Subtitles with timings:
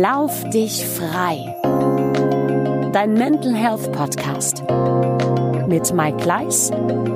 [0.00, 1.54] Lauf dich frei.
[2.94, 4.64] Dein Mental Health Podcast
[5.68, 6.70] mit Mike Gleis.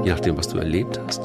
[0.05, 1.23] Je nachdem, was du erlebt hast,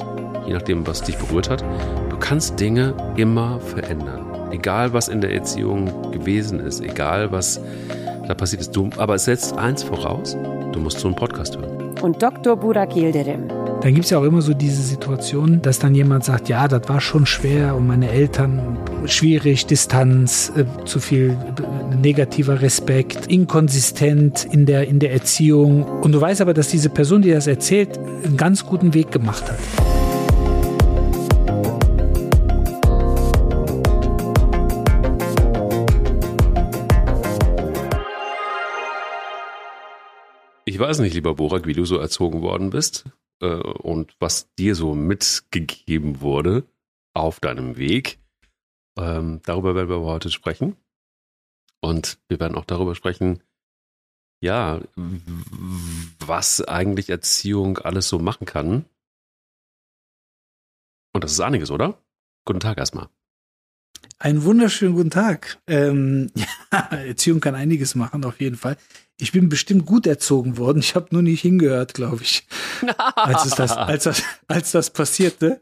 [0.47, 1.61] je nachdem, was dich berührt hat,
[2.09, 4.49] du kannst Dinge immer verändern.
[4.51, 7.59] Egal, was in der Erziehung gewesen ist, egal, was
[8.29, 8.73] da passiert ist.
[8.73, 10.37] Du, aber es setzt eins voraus,
[10.71, 11.99] du musst so einen Podcast hören.
[12.01, 12.55] Und Dr.
[12.55, 13.60] Burak Yildirim.
[13.81, 16.87] Dann gibt es ja auch immer so diese Situation, dass dann jemand sagt, ja, das
[16.87, 24.45] war schon schwer und meine Eltern schwierig, Distanz, äh, zu viel äh, negativer Respekt, inkonsistent
[24.45, 25.83] in der, in der Erziehung.
[25.83, 29.49] Und du weißt aber, dass diese Person, die das erzählt, einen ganz guten Weg gemacht
[29.49, 29.57] hat.
[40.65, 43.05] Ich weiß nicht, lieber Borak, wie du so erzogen worden bist
[43.41, 46.63] äh, und was dir so mitgegeben wurde
[47.13, 48.19] auf deinem Weg.
[48.97, 50.77] Ähm, darüber werden wir heute sprechen.
[51.81, 53.41] Und wir werden auch darüber sprechen,
[54.43, 54.81] ja,
[56.19, 58.85] was eigentlich Erziehung alles so machen kann.
[61.13, 62.01] Und das ist einiges, oder?
[62.45, 63.09] Guten Tag erstmal.
[64.17, 65.59] Einen wunderschönen guten Tag.
[65.67, 66.45] Ähm, ja,
[66.91, 68.77] Erziehung kann einiges machen, auf jeden Fall.
[69.19, 70.79] Ich bin bestimmt gut erzogen worden.
[70.79, 72.47] Ich habe nur nicht hingehört, glaube ich,
[73.15, 75.61] als, es das, als, das, als das passierte.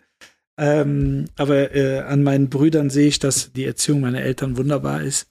[0.57, 5.29] Ähm, aber äh, an meinen Brüdern sehe ich, dass die Erziehung meiner Eltern wunderbar ist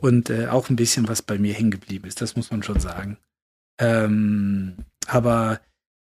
[0.00, 2.20] und äh, auch ein bisschen was bei mir hängen geblieben ist.
[2.20, 3.18] Das muss man schon sagen.
[3.78, 4.76] Ähm,
[5.06, 5.60] aber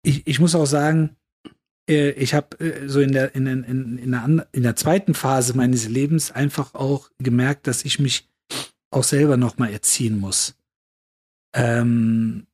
[0.03, 1.17] ich, ich muss auch sagen,
[1.89, 5.57] äh, ich habe äh, so in der, in, in, in, der, in der zweiten Phase
[5.57, 8.28] meines Lebens einfach auch gemerkt, dass ich mich
[8.91, 10.57] auch selber nochmal erziehen muss.
[11.55, 12.47] Ähm,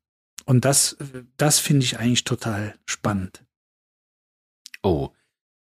[0.46, 0.96] und das,
[1.36, 3.44] das finde ich eigentlich total spannend.
[4.82, 5.10] Oh,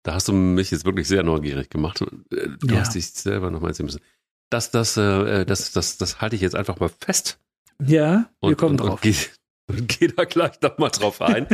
[0.03, 2.01] da hast du mich jetzt wirklich sehr neugierig gemacht.
[2.01, 2.79] Äh, du ja.
[2.79, 4.01] hast dich selber nochmal erzählen müssen.
[4.49, 7.39] Das, das, äh, das, das, das halte ich jetzt einfach mal fest.
[7.83, 9.03] Ja, wir und, kommen und, drauf.
[9.03, 9.31] Und
[9.69, 11.47] und gehe da gleich nochmal drauf ein.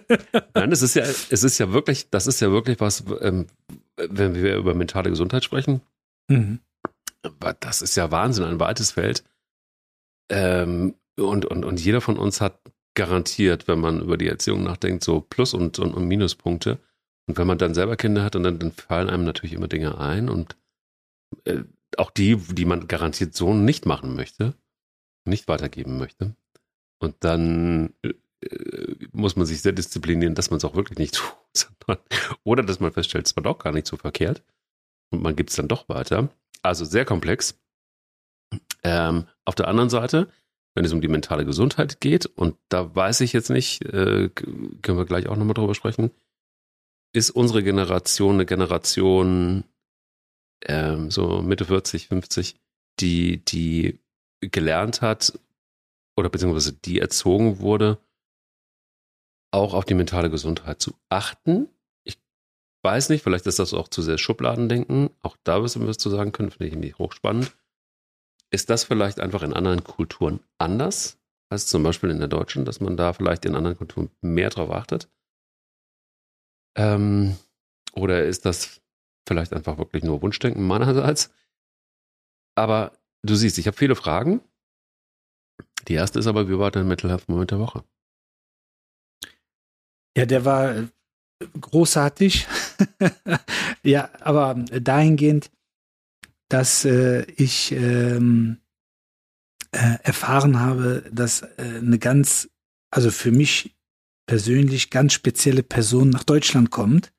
[0.54, 3.46] Nein, es ist ja, es ist ja wirklich, das ist ja wirklich was, ähm,
[3.96, 5.82] wenn wir über mentale Gesundheit sprechen.
[6.28, 6.60] Mhm.
[7.60, 9.24] Das ist ja Wahnsinn, ein weites Feld.
[10.30, 12.60] Ähm, und, und, und jeder von uns hat
[12.94, 16.78] garantiert, wenn man über die Erziehung nachdenkt, so Plus- und, und, und Minuspunkte.
[17.26, 19.98] Und wenn man dann selber Kinder hat, und dann, dann fallen einem natürlich immer Dinge
[19.98, 20.56] ein und
[21.44, 21.62] äh,
[21.96, 24.54] auch die, die man garantiert so nicht machen möchte,
[25.24, 26.34] nicht weitergeben möchte.
[26.98, 31.14] Und dann äh, muss man sich sehr disziplinieren, dass man es auch wirklich nicht
[31.86, 31.98] tut.
[32.44, 34.42] oder dass man feststellt, es war doch gar nicht so verkehrt.
[35.10, 36.28] Und man gibt es dann doch weiter.
[36.62, 37.58] Also sehr komplex.
[38.82, 40.30] Ähm, auf der anderen Seite,
[40.74, 44.98] wenn es um die mentale Gesundheit geht, und da weiß ich jetzt nicht, äh, können
[44.98, 46.10] wir gleich auch nochmal drüber sprechen,
[47.12, 49.64] ist unsere Generation eine Generation
[50.64, 52.56] ähm, so Mitte 40, 50,
[53.00, 54.00] die, die
[54.40, 55.38] gelernt hat,
[56.16, 57.98] oder beziehungsweise die erzogen wurde,
[59.52, 61.68] auch auf die mentale Gesundheit zu achten.
[62.82, 65.10] Weiß nicht, vielleicht ist das auch zu sehr Schubladendenken.
[65.22, 67.56] Auch da wirst du was zu sagen können, finde ich nämlich hochspannend.
[68.50, 71.18] Ist das vielleicht einfach in anderen Kulturen anders
[71.50, 74.70] als zum Beispiel in der deutschen, dass man da vielleicht in anderen Kulturen mehr drauf
[74.70, 75.08] achtet?
[76.76, 77.36] Ähm,
[77.92, 78.80] oder ist das
[79.26, 81.32] vielleicht einfach wirklich nur Wunschdenken meinerseits?
[82.54, 84.40] Aber du siehst, ich habe viele Fragen
[85.88, 87.82] die erste ist aber, wie war dein Health Moment der Woche?
[90.16, 90.88] Ja, der war
[91.60, 92.46] großartig.
[93.82, 95.50] ja, aber dahingehend,
[96.48, 98.58] dass äh, ich ähm,
[99.72, 102.48] äh, erfahren habe, dass äh, eine ganz,
[102.90, 103.76] also für mich
[104.26, 107.12] persönlich ganz spezielle Person nach Deutschland kommt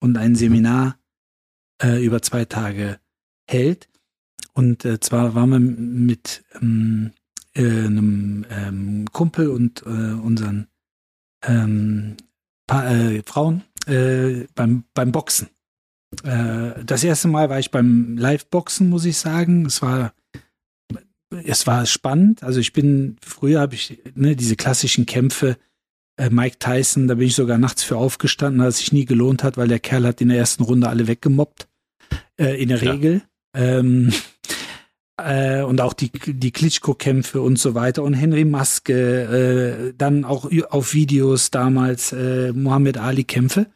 [0.00, 0.98] und ein Seminar
[1.82, 3.00] äh, über zwei Tage
[3.48, 3.88] hält.
[4.52, 7.12] Und äh, zwar waren wir mit ähm,
[7.54, 10.68] äh, einem ähm, Kumpel und unseren
[11.42, 12.16] ähm,
[12.66, 12.90] pa
[13.24, 15.48] Frauen äh, beim, beim Boxen.
[16.22, 19.66] Äh, das erste Mal war ich beim Live-Boxen, muss ich sagen.
[19.66, 20.12] Es war
[21.42, 22.42] es war spannend.
[22.42, 25.56] Also ich bin, früher habe ich ne, diese klassischen Kämpfe,
[26.16, 29.56] äh, Mike Tyson, da bin ich sogar nachts für aufgestanden, dass sich nie gelohnt hat,
[29.56, 31.68] weil der Kerl hat in der ersten Runde alle weggemobbt.
[32.38, 32.92] Äh, in der ja.
[32.92, 33.22] Regel.
[33.56, 34.12] Ähm,
[35.22, 40.50] äh, und auch die, die Klitschko-Kämpfe und so weiter und Henry Maske, äh, dann auch
[40.70, 43.66] auf Videos damals äh, Muhammad Ali-Kämpfe.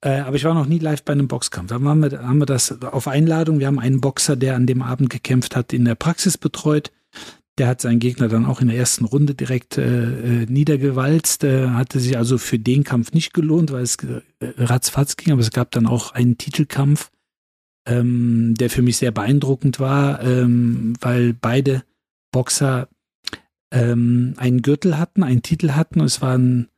[0.00, 1.68] Äh, aber ich war noch nie live bei einem Boxkampf.
[1.68, 3.58] Da haben wir, haben wir das auf Einladung.
[3.58, 6.92] Wir haben einen Boxer, der an dem Abend gekämpft hat, in der Praxis betreut.
[7.58, 11.42] Der hat seinen Gegner dann auch in der ersten Runde direkt äh, äh niedergewalzt.
[11.42, 14.20] Äh, hatte sich also für den Kampf nicht gelohnt, weil es äh,
[14.58, 17.10] ratzfatz ging, aber es gab dann auch einen Titelkampf
[17.88, 21.82] ähm, der für mich sehr beeindruckend war, ähm, weil beide
[22.30, 22.88] Boxer
[23.72, 26.00] ähm, einen Gürtel hatten, einen Titel hatten.
[26.00, 26.68] Es war ein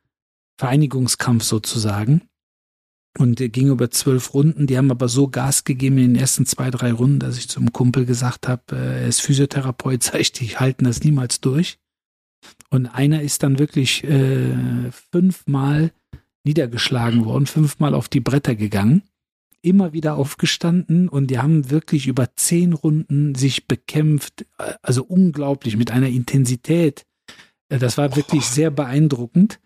[0.57, 2.21] Vereinigungskampf sozusagen.
[3.17, 4.67] Und ging über zwölf Runden.
[4.67, 7.73] Die haben aber so Gas gegeben in den ersten zwei, drei Runden, dass ich zum
[7.73, 11.77] Kumpel gesagt habe, äh, er ist Physiotherapeut, sag ich, die halten das niemals durch.
[12.69, 15.91] Und einer ist dann wirklich äh, fünfmal
[16.43, 19.03] niedergeschlagen worden, fünfmal auf die Bretter gegangen,
[19.61, 25.77] immer wieder aufgestanden und die haben wirklich über zehn Runden sich bekämpft, äh, also unglaublich
[25.77, 27.05] mit einer Intensität.
[27.69, 29.59] Äh, das war wirklich sehr beeindruckend.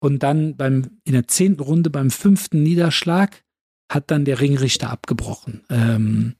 [0.00, 3.44] Und dann beim, in der zehnten Runde, beim fünften Niederschlag,
[3.90, 5.62] hat dann der Ringrichter abgebrochen.
[5.68, 6.34] Ähm,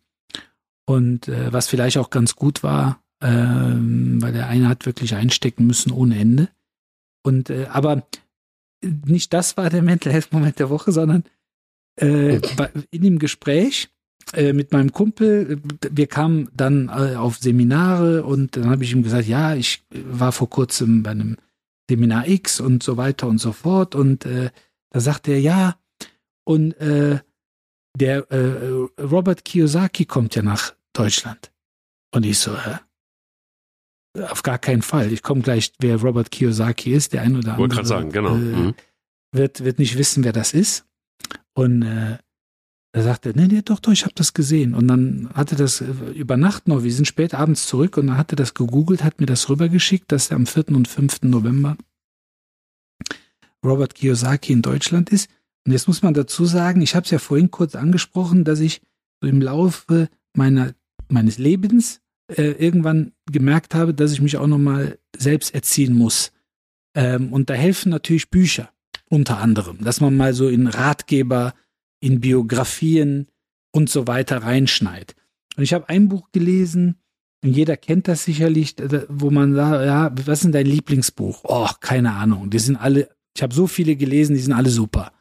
[0.87, 5.67] und äh, was vielleicht auch ganz gut war, ähm, weil der eine hat wirklich einstecken
[5.67, 6.49] müssen ohne Ende.
[7.23, 8.07] Und äh, aber
[8.83, 11.25] nicht das war der Mental Health Moment der Woche, sondern
[11.97, 13.91] äh, bei, in dem Gespräch
[14.33, 15.61] äh, mit meinem Kumpel,
[15.91, 20.33] wir kamen dann äh, auf Seminare und dann habe ich ihm gesagt, ja, ich war
[20.33, 21.37] vor kurzem bei einem
[21.91, 23.95] Seminar X und so weiter und so fort.
[23.95, 24.51] Und äh,
[24.91, 25.77] da sagt er, ja,
[26.45, 27.19] und äh,
[27.97, 31.53] der äh, Robert Kiyosaki kommt ja nach Deutschland.
[32.15, 32.79] Und ich so, äh,
[34.23, 35.13] auf gar keinen Fall.
[35.13, 37.59] Ich komme gleich, wer Robert Kiyosaki ist, der ein oder andere.
[37.59, 38.35] Wollte gerade sagen, genau.
[38.35, 38.75] Äh, mhm.
[39.33, 40.87] wird, wird nicht wissen, wer das ist.
[41.55, 42.19] Und äh,
[42.93, 44.75] da sagte er, nee, nee, doch, doch, ich habe das gesehen.
[44.75, 48.17] Und dann hatte das äh, über Nacht noch, wir sind spät abends zurück und dann
[48.17, 50.69] hat er das gegoogelt, hat mir das rübergeschickt, dass er am 4.
[50.71, 51.23] und 5.
[51.23, 51.77] November
[53.65, 55.31] Robert Kiyosaki in Deutschland ist.
[55.67, 58.81] Und jetzt muss man dazu sagen, ich habe es ja vorhin kurz angesprochen, dass ich
[59.23, 60.73] im Laufe meiner,
[61.09, 66.33] meines Lebens äh, irgendwann gemerkt habe, dass ich mich auch nochmal selbst erziehen muss.
[66.95, 68.71] Ähm, und da helfen natürlich Bücher
[69.09, 71.55] unter anderem, dass man mal so in Ratgeber,
[72.01, 73.29] in Biografien
[73.73, 75.15] und so weiter reinschneit.
[75.57, 76.97] Und ich habe ein Buch gelesen,
[77.43, 78.77] und jeder kennt das sicherlich,
[79.09, 81.41] wo man sagt, ja, was ist denn dein Lieblingsbuch?
[81.45, 82.51] Oh, keine Ahnung.
[82.51, 85.13] Die sind alle, ich habe so viele gelesen, die sind alle super.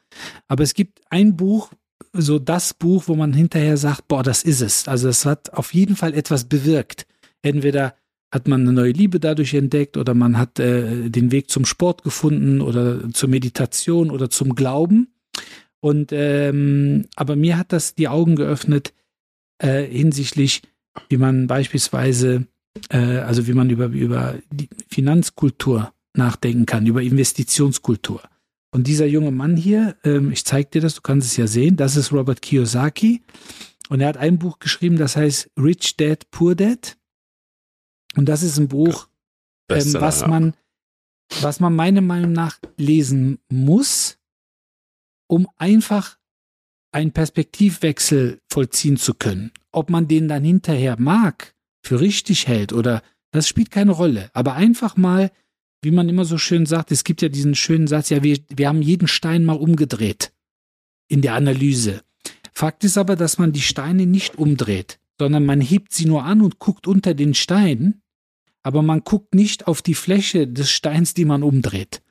[0.47, 1.71] Aber es gibt ein Buch,
[2.11, 4.87] so das Buch, wo man hinterher sagt, boah, das ist es.
[4.87, 7.05] Also es hat auf jeden Fall etwas bewirkt.
[7.41, 7.95] Entweder
[8.31, 12.03] hat man eine neue Liebe dadurch entdeckt oder man hat äh, den Weg zum Sport
[12.03, 15.13] gefunden oder zur Meditation oder zum Glauben.
[15.81, 18.93] Und ähm, aber mir hat das die Augen geöffnet
[19.59, 20.61] äh, hinsichtlich,
[21.07, 22.47] wie man beispielsweise,
[22.89, 28.21] äh, also wie man über über die Finanzkultur nachdenken kann, über Investitionskultur.
[28.71, 31.75] Und dieser junge Mann hier, ähm, ich zeige dir das, du kannst es ja sehen,
[31.75, 33.21] das ist Robert Kiyosaki.
[33.89, 36.97] Und er hat ein Buch geschrieben, das heißt Rich Dad, Poor Dad.
[38.15, 39.07] Und das ist ein Buch,
[39.69, 40.53] ähm, was man,
[41.41, 44.18] was man meiner Meinung nach lesen muss,
[45.29, 46.17] um einfach
[46.91, 49.51] einen Perspektivwechsel vollziehen zu können.
[49.71, 54.29] Ob man den dann hinterher mag, für richtig hält oder das spielt keine Rolle.
[54.33, 55.31] Aber einfach mal,
[55.81, 58.67] wie man immer so schön sagt, es gibt ja diesen schönen Satz, ja, wir, wir
[58.67, 60.33] haben jeden Stein mal umgedreht
[61.07, 62.01] in der Analyse.
[62.51, 66.41] Fakt ist aber, dass man die Steine nicht umdreht, sondern man hebt sie nur an
[66.41, 68.01] und guckt unter den Stein,
[68.63, 72.01] aber man guckt nicht auf die Fläche des Steins, die man umdreht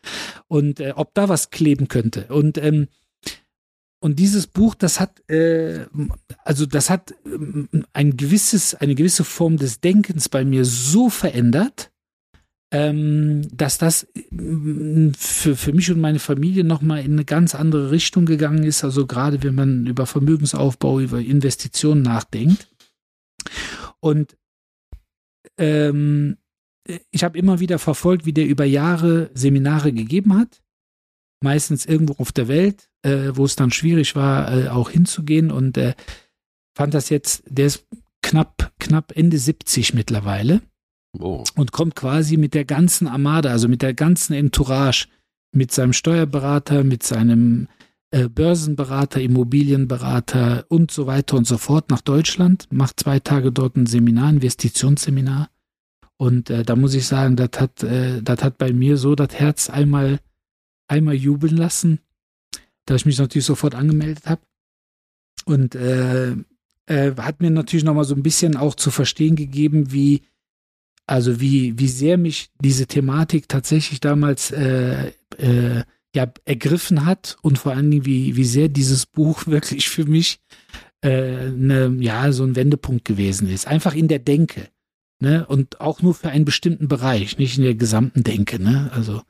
[0.46, 2.26] und äh, ob da was kleben könnte.
[2.28, 2.88] Und ähm,
[4.00, 5.87] und dieses Buch, das hat äh,
[6.44, 11.90] also das hat ähm, ein gewisses eine gewisse Form des Denkens bei mir so verändert,
[12.70, 17.90] ähm, dass das äh, für, für mich und meine Familie nochmal in eine ganz andere
[17.90, 18.84] Richtung gegangen ist.
[18.84, 22.68] Also gerade wenn man über Vermögensaufbau, über Investitionen nachdenkt.
[24.00, 24.37] Und
[25.58, 26.37] ähm,
[27.11, 30.62] ich habe immer wieder verfolgt, wie der über Jahre Seminare gegeben hat.
[31.40, 35.50] Meistens irgendwo auf der Welt, äh, wo es dann schwierig war, äh, auch hinzugehen.
[35.50, 35.95] Und äh,
[36.76, 37.87] fand das jetzt, der ist
[38.23, 40.62] knapp, knapp Ende 70 mittlerweile.
[41.18, 41.45] Oh.
[41.54, 45.07] Und kommt quasi mit der ganzen Armada, also mit der ganzen Entourage,
[45.52, 47.68] mit seinem Steuerberater, mit seinem
[48.11, 53.76] äh, Börsenberater, Immobilienberater und so weiter und so fort nach Deutschland, macht zwei Tage dort
[53.76, 55.50] ein Seminar, Investitionsseminar.
[56.16, 59.35] Und äh, da muss ich sagen, das hat, äh, das hat bei mir so das
[59.35, 60.21] Herz einmal,
[60.88, 62.00] einmal jubeln lassen,
[62.87, 64.42] dass ich mich natürlich sofort angemeldet habe.
[65.45, 66.33] Und äh,
[66.87, 70.23] äh, hat mir natürlich nochmal so ein bisschen auch zu verstehen gegeben, wie,
[71.07, 77.59] also wie, wie sehr mich diese Thematik tatsächlich damals äh, äh, ja ergriffen hat und
[77.59, 80.40] vor allen Dingen, wie, wie sehr dieses Buch wirklich für mich
[81.02, 83.66] äh, ne, ja, so ein Wendepunkt gewesen ist.
[83.66, 84.68] Einfach in der Denke.
[85.21, 85.47] Ne?
[85.47, 88.62] Und auch nur für einen bestimmten Bereich, nicht in der gesamten Denke.
[88.62, 88.90] Ne?
[88.92, 89.23] Also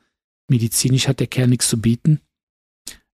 [0.49, 2.21] medizinisch hat der Kerl nichts zu bieten.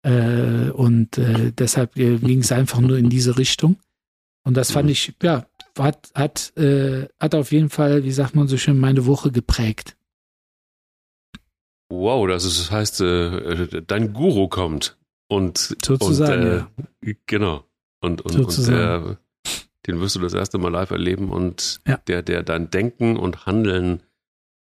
[0.02, 3.76] Äh, und äh, deshalb äh, ging es einfach nur in diese Richtung.
[4.42, 4.92] Und das fand mhm.
[4.92, 5.46] ich, ja,
[5.78, 9.96] hat, hat, äh, hat auf jeden Fall, wie sagt man so schön, meine Woche geprägt.
[11.90, 14.96] Wow, das ist, heißt, äh, dein Guru kommt
[15.28, 17.14] und sozusagen, und, äh, ja.
[17.26, 17.64] genau
[18.00, 19.18] und und, und der,
[19.86, 21.98] den wirst du das erste Mal live erleben und ja.
[22.06, 24.02] der der dein Denken und Handeln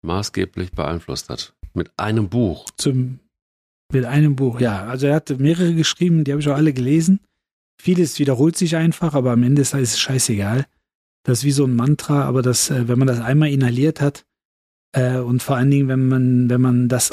[0.03, 2.67] maßgeblich beeinflusst hat mit einem Buch.
[2.77, 3.21] Zum
[3.91, 4.87] mit einem Buch, ja.
[4.87, 7.21] Also er hat mehrere geschrieben, die habe ich auch alle gelesen.
[7.81, 10.67] Vieles wiederholt sich einfach, aber am Ende ist es scheißegal.
[11.23, 14.27] Das ist wie so ein Mantra, aber das, äh, wenn man das einmal inhaliert hat,
[14.93, 17.13] äh, und vor allen Dingen, wenn man, wenn man das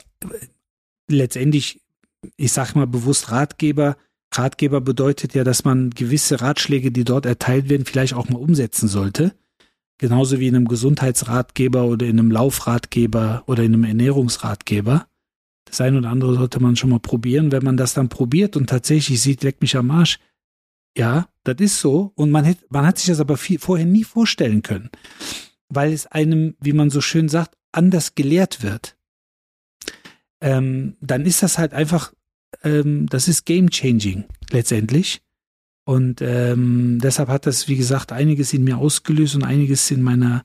[1.09, 1.81] letztendlich,
[2.37, 3.97] ich sag mal bewusst Ratgeber,
[4.33, 8.87] Ratgeber bedeutet ja, dass man gewisse Ratschläge, die dort erteilt werden, vielleicht auch mal umsetzen
[8.87, 9.33] sollte.
[9.97, 15.07] Genauso wie in einem Gesundheitsratgeber oder in einem Laufratgeber oder in einem Ernährungsratgeber.
[15.65, 17.51] Das eine oder andere sollte man schon mal probieren.
[17.51, 20.19] Wenn man das dann probiert und tatsächlich sieht, leck mich am Arsch,
[20.97, 22.11] ja, das ist so.
[22.15, 24.89] Und man, hätte, man hat sich das aber viel, vorher nie vorstellen können,
[25.69, 28.97] weil es einem, wie man so schön sagt, anders gelehrt wird.
[30.41, 32.13] Ähm, dann ist das halt einfach,
[32.63, 35.21] ähm, das ist game changing letztendlich.
[35.85, 40.43] Und ähm, deshalb hat das, wie gesagt, einiges in mir ausgelöst und einiges in meiner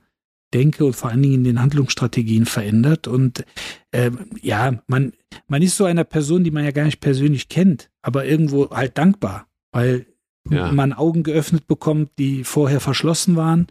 [0.53, 3.09] Denke und vor allen Dingen in den Handlungsstrategien verändert.
[3.09, 3.45] Und
[3.93, 5.13] ähm, ja, man,
[5.49, 8.99] man ist so einer Person, die man ja gar nicht persönlich kennt, aber irgendwo halt
[8.99, 10.07] dankbar, weil
[10.49, 10.73] ja.
[10.73, 13.69] man Augen geöffnet bekommt, die vorher verschlossen waren.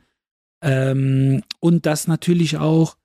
[0.63, 2.97] Ähm, und das natürlich auch,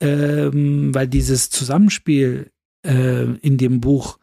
[0.00, 2.50] ähm, weil dieses Zusammenspiel
[2.86, 4.18] äh, in dem Buch,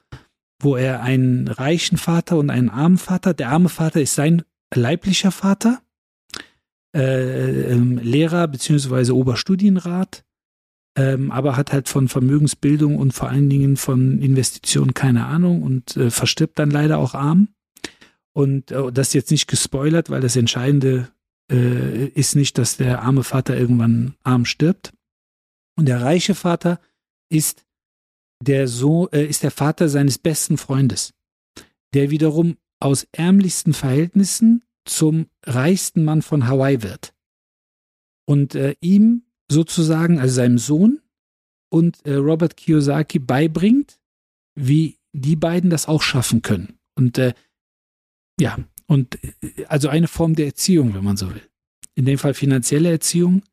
[0.64, 5.32] wo er einen reichen Vater und einen armen Vater, der arme Vater ist sein leiblicher
[5.32, 5.82] Vater,
[6.96, 10.24] äh, ähm, Lehrer beziehungsweise Oberstudienrat,
[10.98, 15.96] ähm, aber hat halt von Vermögensbildung und vor allen Dingen von Investitionen keine Ahnung und
[15.96, 17.50] äh, verstirbt dann leider auch arm.
[18.34, 21.10] Und äh, das jetzt nicht gespoilert, weil das Entscheidende
[21.52, 24.94] äh, ist nicht, dass der arme Vater irgendwann arm stirbt.
[25.78, 26.80] Und der reiche Vater
[27.30, 27.66] ist
[28.42, 31.14] der so äh, ist der Vater seines besten Freundes,
[31.94, 37.14] der wiederum aus ärmlichsten Verhältnissen zum reichsten Mann von Hawaii wird.
[38.26, 41.02] Und äh, ihm sozusagen, also seinem Sohn
[41.70, 44.00] und äh, Robert Kiyosaki beibringt,
[44.56, 46.80] wie die beiden das auch schaffen können.
[46.96, 47.34] Und äh,
[48.40, 48.58] ja,
[48.88, 51.48] und äh, also eine Form der Erziehung, wenn man so will.
[51.94, 53.44] In dem Fall finanzielle Erziehung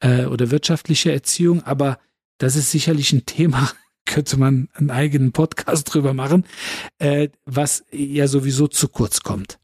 [0.00, 1.98] äh, oder wirtschaftliche Erziehung, aber
[2.38, 3.70] das ist sicherlich ein Thema,
[4.10, 6.44] könnte man einen eigenen Podcast drüber machen,
[6.98, 9.58] äh, was ja sowieso zu kurz kommt.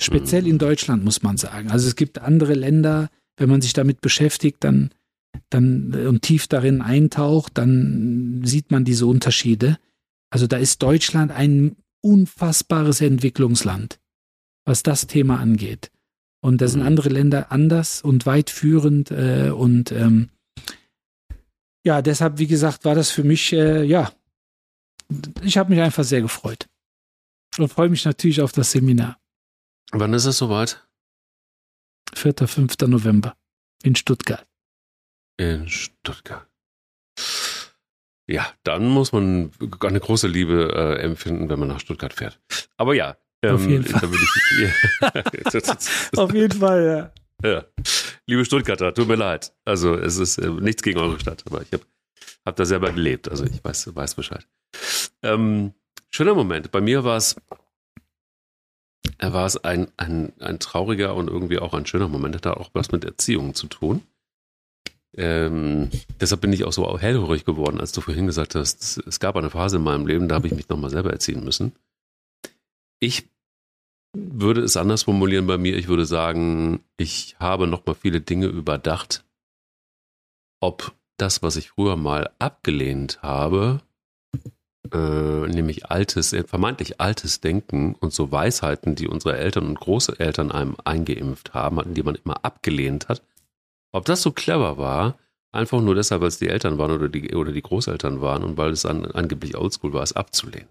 [0.00, 0.60] Speziell in mhm.
[0.60, 1.70] Deutschland muss man sagen.
[1.70, 4.90] Also es gibt andere Länder, wenn man sich damit beschäftigt, dann,
[5.50, 9.78] dann und tief darin eintaucht, dann sieht man diese Unterschiede.
[10.30, 14.00] Also da ist Deutschland ein unfassbares Entwicklungsland,
[14.64, 15.90] was das Thema angeht.
[16.40, 16.86] Und da sind mhm.
[16.86, 20.30] andere Länder anders und weit führend äh, und ähm,
[21.84, 24.12] ja, deshalb, wie gesagt, war das für mich, äh, ja,
[25.42, 26.68] ich habe mich einfach sehr gefreut
[27.58, 29.18] und freue mich natürlich auf das Seminar.
[29.90, 30.86] Wann ist es soweit?
[32.14, 32.34] 4.
[32.46, 32.76] 5.
[32.86, 33.36] November
[33.82, 34.46] in Stuttgart.
[35.38, 36.48] In Stuttgart.
[38.26, 42.40] Ja, dann muss man eine große Liebe äh, empfinden, wenn man nach Stuttgart fährt.
[42.76, 44.08] Aber ja, ähm, auf jeden Fall.
[44.14, 45.74] Ich, ja.
[46.22, 47.21] auf jeden Fall, ja.
[47.42, 47.64] Ja.
[48.26, 49.52] Liebe Stuttgarter, tut mir leid.
[49.64, 51.84] Also es ist äh, nichts gegen eure Stadt, aber ich habe
[52.46, 53.28] hab da selber gelebt.
[53.28, 54.46] Also ich weiß, weiß Bescheid.
[55.22, 55.74] Ähm,
[56.10, 56.70] schöner Moment.
[56.70, 57.36] Bei mir war es
[59.20, 62.34] war es ein, ein, ein trauriger und irgendwie auch ein schöner Moment.
[62.34, 64.02] Hat auch was mit Erziehung zu tun.
[65.14, 69.36] Ähm, deshalb bin ich auch so hellhörig geworden, als du vorhin gesagt hast, es gab
[69.36, 71.72] eine Phase in meinem Leben, da habe ich mich nochmal selber erziehen müssen.
[72.98, 73.28] Ich
[74.14, 75.76] würde es anders formulieren bei mir.
[75.76, 79.24] Ich würde sagen, ich habe nochmal viele Dinge überdacht,
[80.60, 83.80] ob das, was ich früher mal abgelehnt habe,
[84.92, 90.76] äh, nämlich altes, vermeintlich altes Denken und so Weisheiten, die unsere Eltern und Großeltern einem
[90.84, 93.22] eingeimpft haben, die man immer abgelehnt hat,
[93.92, 95.18] ob das so clever war,
[95.52, 98.56] einfach nur deshalb, weil es die Eltern waren oder die, oder die Großeltern waren und
[98.56, 100.68] weil es an, angeblich oldschool war, es abzulehnen.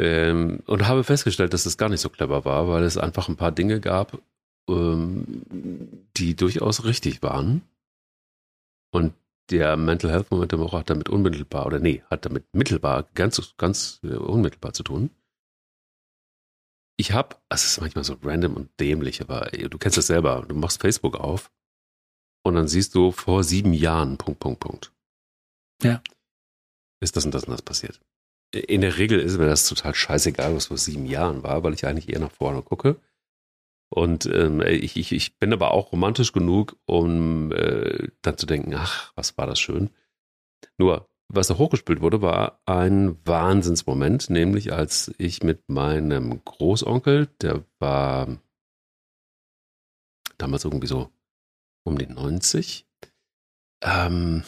[0.00, 3.36] Ähm, und habe festgestellt, dass es gar nicht so clever war, weil es einfach ein
[3.36, 4.18] paar Dinge gab,
[4.66, 7.60] ähm, die durchaus richtig waren.
[8.92, 9.12] Und
[9.50, 13.54] der Mental Health Moment der Woche hat damit unmittelbar, oder nee, hat damit mittelbar, ganz,
[13.58, 15.10] ganz äh, unmittelbar zu tun.
[16.96, 20.46] Ich habe, es ist manchmal so random und dämlich, aber du kennst das selber.
[20.48, 21.50] Du machst Facebook auf
[22.42, 24.92] und dann siehst du vor sieben Jahren, Punkt, Punkt, Punkt.
[25.82, 26.02] Ja.
[27.00, 28.00] Ist das und das und das passiert.
[28.52, 31.86] In der Regel ist mir das total scheißegal, was vor sieben Jahren war, weil ich
[31.86, 32.96] eigentlich eher nach vorne gucke.
[33.92, 38.74] Und ähm, ich, ich, ich bin aber auch romantisch genug, um äh, dann zu denken,
[38.74, 39.90] ach, was war das schön.
[40.78, 47.64] Nur, was da hochgespült wurde, war ein Wahnsinnsmoment, nämlich als ich mit meinem Großonkel, der
[47.78, 48.38] war
[50.38, 51.10] damals irgendwie so
[51.84, 52.86] um die 90,
[53.82, 54.44] ähm,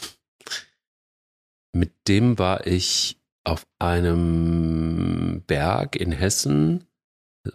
[1.73, 6.85] mit dem war ich auf einem Berg in Hessen,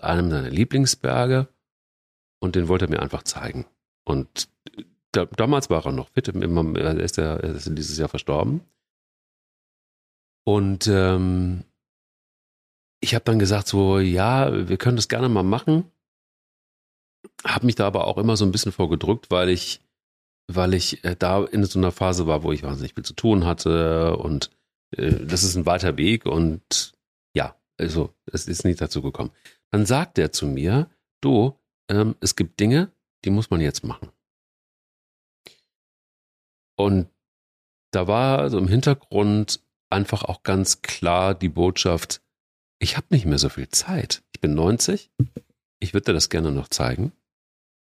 [0.01, 1.47] einem seiner Lieblingsberge,
[2.39, 3.65] und den wollte er mir einfach zeigen.
[4.05, 4.49] Und
[5.11, 8.61] da, damals war er noch fit, er ist, ja, er ist dieses Jahr verstorben.
[10.45, 11.63] Und ähm,
[13.01, 15.91] ich habe dann gesagt, so, ja, wir können das gerne mal machen.
[17.43, 19.81] Habe mich da aber auch immer so ein bisschen vorgedrückt, weil ich,
[20.47, 23.45] weil ich äh, da in so einer Phase war, wo ich wahnsinnig viel zu tun
[23.45, 24.51] hatte und
[24.91, 26.93] das ist ein weiter Weg und
[27.35, 29.31] ja, also es ist nicht dazu gekommen.
[29.71, 30.89] Dann sagt er zu mir,
[31.21, 32.91] du, ähm, es gibt Dinge,
[33.25, 34.11] die muss man jetzt machen.
[36.77, 37.09] Und
[37.91, 42.21] da war so im Hintergrund einfach auch ganz klar die Botschaft,
[42.79, 44.23] ich habe nicht mehr so viel Zeit.
[44.33, 45.09] Ich bin 90,
[45.79, 47.11] ich würde dir das gerne noch zeigen.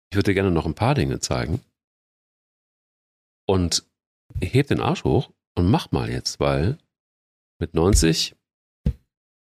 [0.10, 1.62] Ich würde dir gerne noch ein paar Dinge zeigen.
[3.48, 3.86] Und
[4.42, 6.78] heb den Arsch hoch und mach mal jetzt, weil
[7.60, 8.36] mit 90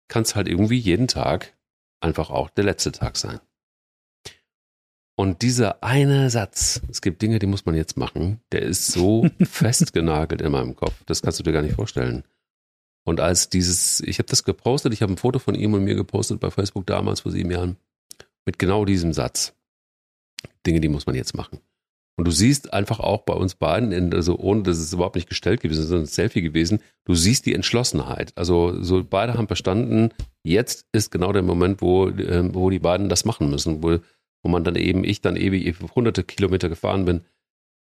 [0.08, 1.56] kann es halt irgendwie jeden Tag
[2.00, 3.40] einfach auch der letzte Tag sein.
[5.16, 9.28] Und dieser eine Satz, es gibt Dinge, die muss man jetzt machen, der ist so
[9.42, 10.94] festgenagelt in meinem Kopf.
[11.06, 12.22] Das kannst du dir gar nicht vorstellen.
[13.04, 15.96] Und als dieses, ich habe das gepostet, ich habe ein Foto von ihm und mir
[15.96, 17.76] gepostet bei Facebook damals vor sieben Jahren,
[18.44, 19.54] mit genau diesem Satz.
[20.66, 21.58] Dinge, die muss man jetzt machen.
[22.18, 25.28] Und du siehst einfach auch bei uns beiden, in, also ohne dass es überhaupt nicht
[25.28, 28.32] gestellt gewesen ist, sondern ein Selfie gewesen, du siehst die Entschlossenheit.
[28.34, 30.10] Also so beide haben verstanden,
[30.42, 33.98] jetzt ist genau der Moment, wo, äh, wo die beiden das machen müssen, wo
[34.42, 37.22] wo man dann eben, ich dann ewig hunderte Kilometer gefahren bin,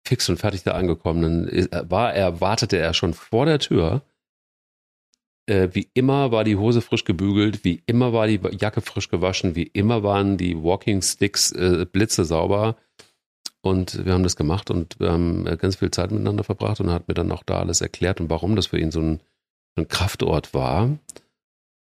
[0.05, 1.21] fix und fertig da angekommen.
[1.21, 4.01] Dann war er, wartete er schon vor der Tür.
[5.45, 9.55] Äh, wie immer war die Hose frisch gebügelt, wie immer war die Jacke frisch gewaschen,
[9.55, 12.75] wie immer waren die Walking Sticks äh, blitze sauber.
[13.67, 16.87] Und wir haben das gemacht und wir haben äh, ganz viel Zeit miteinander verbracht und
[16.87, 19.19] er hat mir dann auch da alles erklärt und warum das für ihn so ein,
[19.75, 20.97] ein Kraftort war.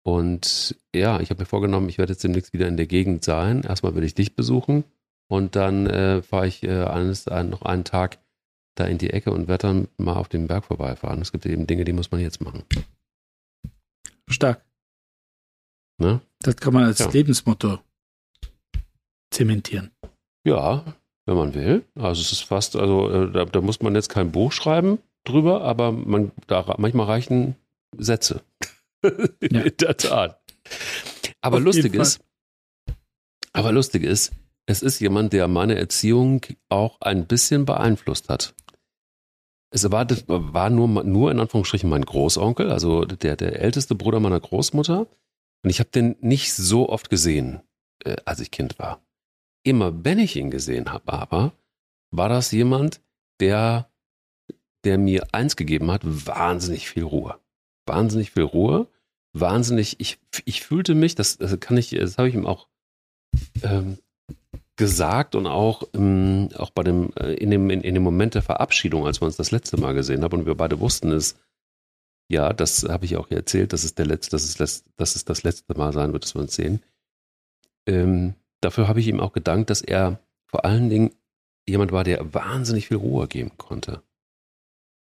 [0.05, 3.63] Und ja, ich habe mir vorgenommen, ich werde jetzt demnächst wieder in der Gegend sein.
[3.63, 4.85] Erstmal will ich dich besuchen
[5.27, 8.19] und dann äh, fahre ich äh, eines, ein, noch einen Tag
[8.75, 11.21] da in die Ecke und werde dann mal auf dem Berg vorbeifahren.
[11.21, 12.63] Es gibt eben Dinge, die muss man jetzt machen.
[14.29, 14.63] Stark.
[15.97, 16.21] Ne?
[16.39, 17.09] Das kann man als ja.
[17.09, 17.79] Lebensmotto
[19.31, 19.91] zementieren.
[20.45, 20.83] Ja,
[21.25, 21.83] wenn man will.
[21.95, 25.61] Also es ist fast, also äh, da, da muss man jetzt kein Buch schreiben drüber,
[25.61, 27.55] aber man, da, manchmal reichen
[27.97, 28.41] Sätze.
[29.03, 29.11] ja.
[29.39, 30.41] In der Tat.
[31.41, 32.21] Aber Auf lustig ist,
[33.51, 34.31] aber lustig ist,
[34.65, 38.55] es ist jemand, der meine Erziehung auch ein bisschen beeinflusst hat.
[39.71, 44.39] Es war, war nur, nur in Anführungsstrichen mein Großonkel, also der, der älteste Bruder meiner
[44.39, 45.07] Großmutter.
[45.63, 47.61] Und ich habe den nicht so oft gesehen,
[48.03, 49.02] äh, als ich Kind war.
[49.63, 51.53] Immer wenn ich ihn gesehen habe, aber
[52.11, 53.01] war das jemand,
[53.39, 53.89] der,
[54.83, 57.39] der mir eins gegeben hat, wahnsinnig viel Ruhe.
[57.85, 58.87] Wahnsinnig viel Ruhe
[59.33, 62.67] wahnsinnig, ich, ich fühlte mich, das, das kann ich, das habe ich ihm auch
[63.63, 63.97] ähm,
[64.75, 68.41] gesagt und auch, ähm, auch bei dem, äh, in dem, in, in, dem Moment der
[68.41, 71.39] Verabschiedung, als wir uns das letzte Mal gesehen haben und wir beide wussten es,
[72.29, 75.43] ja, das habe ich auch erzählt, dass es der letzte, dass es, dass es das
[75.43, 76.81] letzte Mal sein wird, dass wir uns sehen.
[77.85, 81.11] Ähm, dafür habe ich ihm auch gedankt, dass er vor allen Dingen
[81.67, 84.01] jemand war, der wahnsinnig viel Ruhe geben konnte.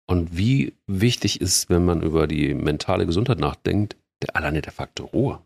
[0.06, 5.08] Und wie wichtig ist, wenn man über die mentale Gesundheit nachdenkt, der, alleine der Faktor
[5.08, 5.40] Ruhe.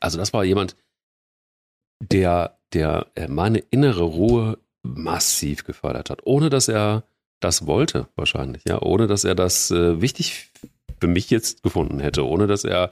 [0.00, 0.76] Also das war jemand,
[2.00, 7.04] der, der äh, meine innere Ruhe massiv gefördert hat, ohne dass er
[7.40, 10.50] das wollte, wahrscheinlich, ja, ohne dass er das äh, wichtig
[11.00, 12.90] für mich jetzt gefunden hätte, ohne dass er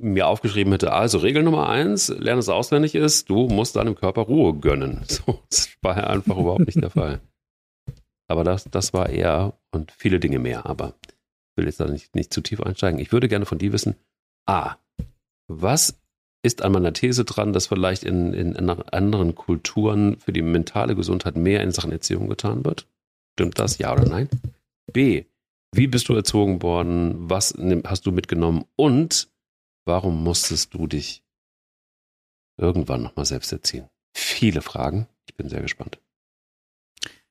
[0.00, 4.22] mir aufgeschrieben hätte, also Regel Nummer eins, lerne es auswendig ist, du musst deinem Körper
[4.22, 5.02] Ruhe gönnen.
[5.08, 7.20] So, das war einfach überhaupt nicht der Fall.
[8.28, 10.94] Aber das, das war er und viele Dinge mehr, aber
[11.56, 12.98] will jetzt da nicht, nicht zu tief einsteigen.
[12.98, 13.96] Ich würde gerne von dir wissen,
[14.46, 14.76] A,
[15.48, 15.98] was
[16.42, 21.36] ist an meiner These dran, dass vielleicht in, in anderen Kulturen für die mentale Gesundheit
[21.36, 22.86] mehr in Sachen Erziehung getan wird?
[23.34, 23.78] Stimmt das?
[23.78, 24.28] Ja oder nein?
[24.92, 25.24] B,
[25.74, 27.14] wie bist du erzogen worden?
[27.30, 28.64] Was hast du mitgenommen?
[28.76, 29.28] Und
[29.84, 31.24] warum musstest du dich
[32.56, 33.88] irgendwann nochmal selbst erziehen?
[34.14, 35.08] Viele Fragen.
[35.26, 36.00] Ich bin sehr gespannt.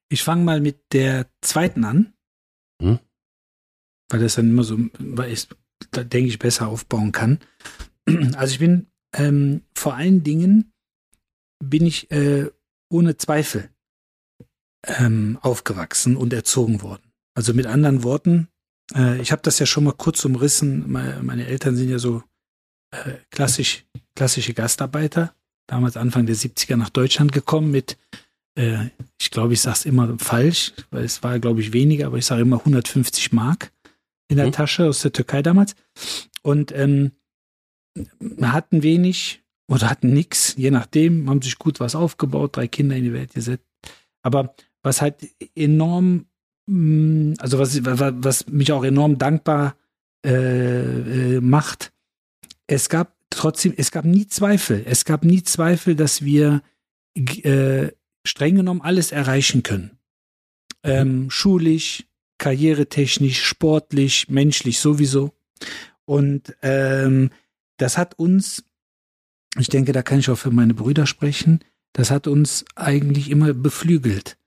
[0.10, 2.14] Ich fange mal mit der zweiten an.
[2.82, 3.00] Hm?
[4.12, 5.48] weil das dann immer so, weil ich
[5.92, 7.40] da denke ich besser aufbauen kann.
[8.36, 10.74] Also ich bin ähm, vor allen Dingen
[11.64, 12.50] bin ich äh,
[12.90, 13.70] ohne Zweifel
[14.86, 17.14] ähm, aufgewachsen und erzogen worden.
[17.36, 18.48] Also mit anderen Worten,
[18.94, 20.92] äh, ich habe das ja schon mal kurz umrissen.
[20.92, 22.24] Meine, meine Eltern sind ja so
[22.92, 25.34] äh, klassisch, klassische Gastarbeiter,
[25.68, 27.98] damals Anfang der 70er nach Deutschland gekommen mit,
[28.56, 28.88] äh,
[29.20, 32.26] ich glaube, ich sage es immer falsch, weil es war, glaube ich, weniger, aber ich
[32.26, 33.72] sage immer 150 Mark
[34.28, 34.52] in der mhm.
[34.52, 35.76] Tasche aus der Türkei damals.
[36.42, 37.12] Und ähm,
[38.42, 43.04] hatten wenig oder hatten nichts, je nachdem, haben sich gut was aufgebaut, drei Kinder in
[43.04, 43.66] die Welt gesetzt.
[44.22, 45.16] Aber was halt
[45.56, 46.26] enorm,
[46.68, 49.76] mm, also was, was mich auch enorm dankbar
[50.26, 51.94] äh, äh, macht,
[52.72, 54.84] es gab trotzdem, es gab nie Zweifel.
[54.86, 56.62] Es gab nie Zweifel, dass wir
[57.16, 57.90] äh,
[58.24, 59.98] streng genommen alles erreichen können.
[60.84, 62.06] Ähm, schulisch,
[62.38, 65.34] karrieretechnisch, sportlich, menschlich sowieso.
[66.06, 67.32] Und ähm,
[67.78, 68.64] das hat uns,
[69.58, 71.60] ich denke, da kann ich auch für meine Brüder sprechen,
[71.94, 74.38] das hat uns eigentlich immer beflügelt,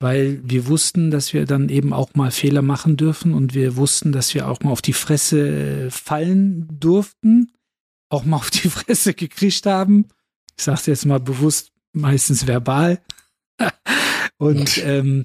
[0.00, 4.12] weil wir wussten, dass wir dann eben auch mal Fehler machen dürfen und wir wussten,
[4.12, 7.52] dass wir auch mal auf die Fresse fallen durften
[8.08, 10.06] auch mal auf die Fresse gekriegt haben.
[10.56, 13.02] Ich sage es jetzt mal bewusst, meistens verbal.
[14.38, 15.24] Und ähm,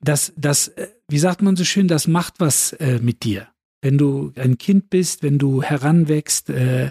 [0.00, 0.72] das, das,
[1.08, 3.48] wie sagt man so schön, das macht was äh, mit dir.
[3.82, 6.90] Wenn du ein Kind bist, wenn du heranwächst äh,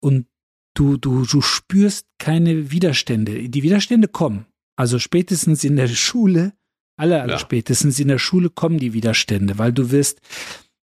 [0.00, 0.26] und
[0.74, 3.48] du, du, du spürst keine Widerstände.
[3.48, 4.46] Die Widerstände kommen.
[4.76, 6.52] Also spätestens in der Schule,
[6.96, 7.38] alle, alle ja.
[7.38, 10.20] spätestens in der Schule kommen die Widerstände, weil du wirst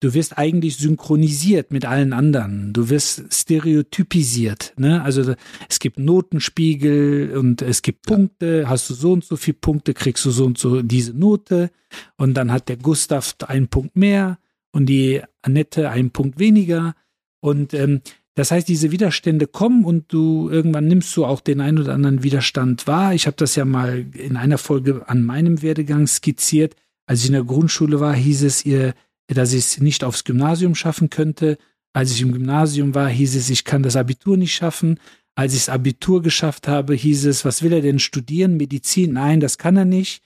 [0.01, 2.73] du wirst eigentlich synchronisiert mit allen anderen.
[2.73, 4.75] Du wirst stereotypisiert.
[4.77, 5.03] Ne?
[5.03, 5.35] Also
[5.69, 8.69] es gibt Notenspiegel und es gibt Punkte.
[8.69, 11.71] Hast du so und so viele Punkte, kriegst du so und so diese Note.
[12.17, 14.39] Und dann hat der Gustav einen Punkt mehr
[14.73, 16.95] und die Annette einen Punkt weniger.
[17.41, 18.01] Und ähm,
[18.35, 22.25] das heißt, diese Widerstände kommen und du irgendwann nimmst du auch den einen oder anderen
[22.25, 23.15] Widerstand wahr.
[23.15, 26.75] Ich habe das ja mal in einer Folge an meinem Werdegang skizziert.
[27.07, 28.95] Als ich in der Grundschule war, hieß es, ihr
[29.29, 31.59] dass ich es nicht aufs Gymnasium schaffen könnte.
[31.93, 34.99] Als ich im Gymnasium war, hieß es, ich kann das Abitur nicht schaffen.
[35.35, 38.57] Als ich das Abitur geschafft habe, hieß es, was will er denn studieren?
[38.57, 39.15] Medizin?
[39.15, 40.23] Nein, das kann er nicht.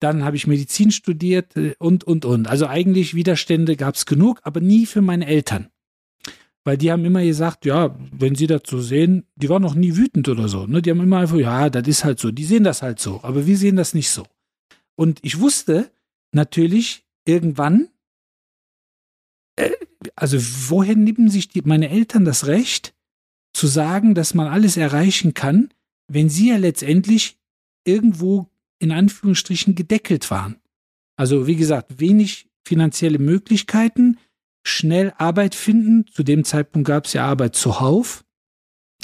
[0.00, 2.48] Dann habe ich Medizin studiert äh, und, und, und.
[2.48, 5.68] Also eigentlich Widerstände gab es genug, aber nie für meine Eltern.
[6.64, 9.96] Weil die haben immer gesagt, ja, wenn sie das so sehen, die waren noch nie
[9.96, 10.66] wütend oder so.
[10.66, 10.80] Ne?
[10.80, 12.30] Die haben immer einfach, ja, das ist halt so.
[12.30, 13.20] Die sehen das halt so.
[13.22, 14.24] Aber wir sehen das nicht so.
[14.96, 15.90] Und ich wusste
[16.32, 17.88] natürlich irgendwann,
[20.16, 20.38] also
[20.68, 22.94] woher nehmen sich die, meine Eltern das Recht
[23.52, 25.70] zu sagen, dass man alles erreichen kann,
[26.08, 27.38] wenn sie ja letztendlich
[27.84, 30.56] irgendwo in Anführungsstrichen gedeckelt waren?
[31.16, 34.18] Also wie gesagt, wenig finanzielle Möglichkeiten,
[34.66, 36.06] schnell Arbeit finden.
[36.08, 38.24] Zu dem Zeitpunkt gab es ja Arbeit zuhauf.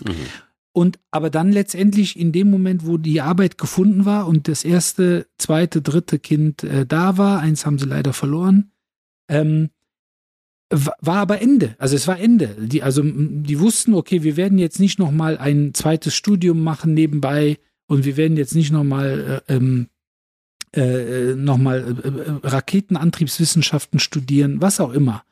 [0.04, 0.26] Mhm.
[0.72, 5.26] Und aber dann letztendlich in dem Moment, wo die Arbeit gefunden war und das erste,
[5.36, 8.70] zweite, dritte Kind äh, da war, eins haben sie leider verloren,
[9.28, 9.70] ähm,
[10.70, 11.74] war aber Ende.
[11.78, 12.56] Also es war Ende.
[12.58, 16.94] Die, also die wussten, okay, wir werden jetzt nicht noch mal ein zweites Studium machen
[16.94, 19.88] nebenbei und wir werden jetzt nicht noch mal äh, ähm,
[20.72, 25.24] äh, noch mal äh, äh, Raketenantriebswissenschaften studieren, was auch immer.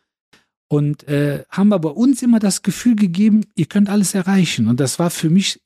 [0.68, 4.66] Und äh, haben aber uns immer das Gefühl gegeben, ihr könnt alles erreichen.
[4.66, 5.60] Und das war für mich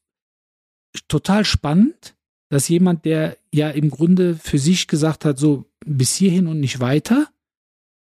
[1.09, 2.15] total spannend,
[2.51, 6.81] dass jemand, der ja im Grunde für sich gesagt hat, so bis hierhin und nicht
[6.81, 7.32] weiter,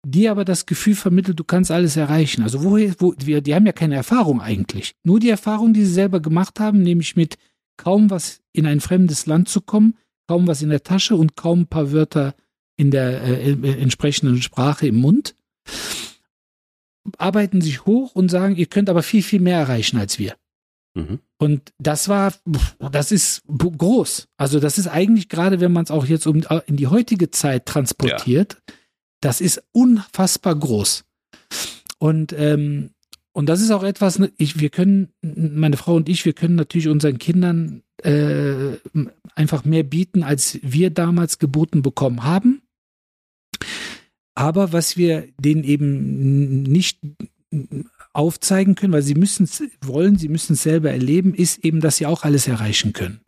[0.05, 2.43] dir aber das Gefühl vermittelt, du kannst alles erreichen.
[2.43, 4.95] Also woher, wo, wir, die haben ja keine Erfahrung eigentlich.
[5.03, 7.37] Nur die Erfahrung, die sie selber gemacht haben, nämlich mit
[7.77, 11.61] kaum was in ein fremdes Land zu kommen, kaum was in der Tasche und kaum
[11.61, 12.35] ein paar Wörter
[12.75, 15.35] in der äh, äh entsprechenden Sprache im Mund,
[17.17, 20.35] arbeiten sich hoch und sagen, ihr könnt aber viel, viel mehr erreichen als wir.
[20.95, 21.19] Mhm.
[21.37, 22.33] Und das war,
[22.91, 24.27] das ist groß.
[24.37, 27.65] Also das ist eigentlich gerade, wenn man es auch jetzt um, in die heutige Zeit
[27.65, 28.73] transportiert, ja
[29.23, 31.05] das ist unfassbar groß.
[31.97, 32.89] Und, ähm,
[33.31, 36.55] und das ist auch etwas, ne, ich, wir können, meine Frau und ich, wir können
[36.55, 38.77] natürlich unseren Kindern äh,
[39.33, 42.61] einfach mehr bieten, als wir damals geboten bekommen haben.
[44.35, 46.99] Aber was wir denen eben nicht
[48.13, 51.97] aufzeigen können, weil sie müssen es wollen, sie müssen es selber erleben, ist eben, dass
[51.97, 53.21] sie auch alles erreichen können.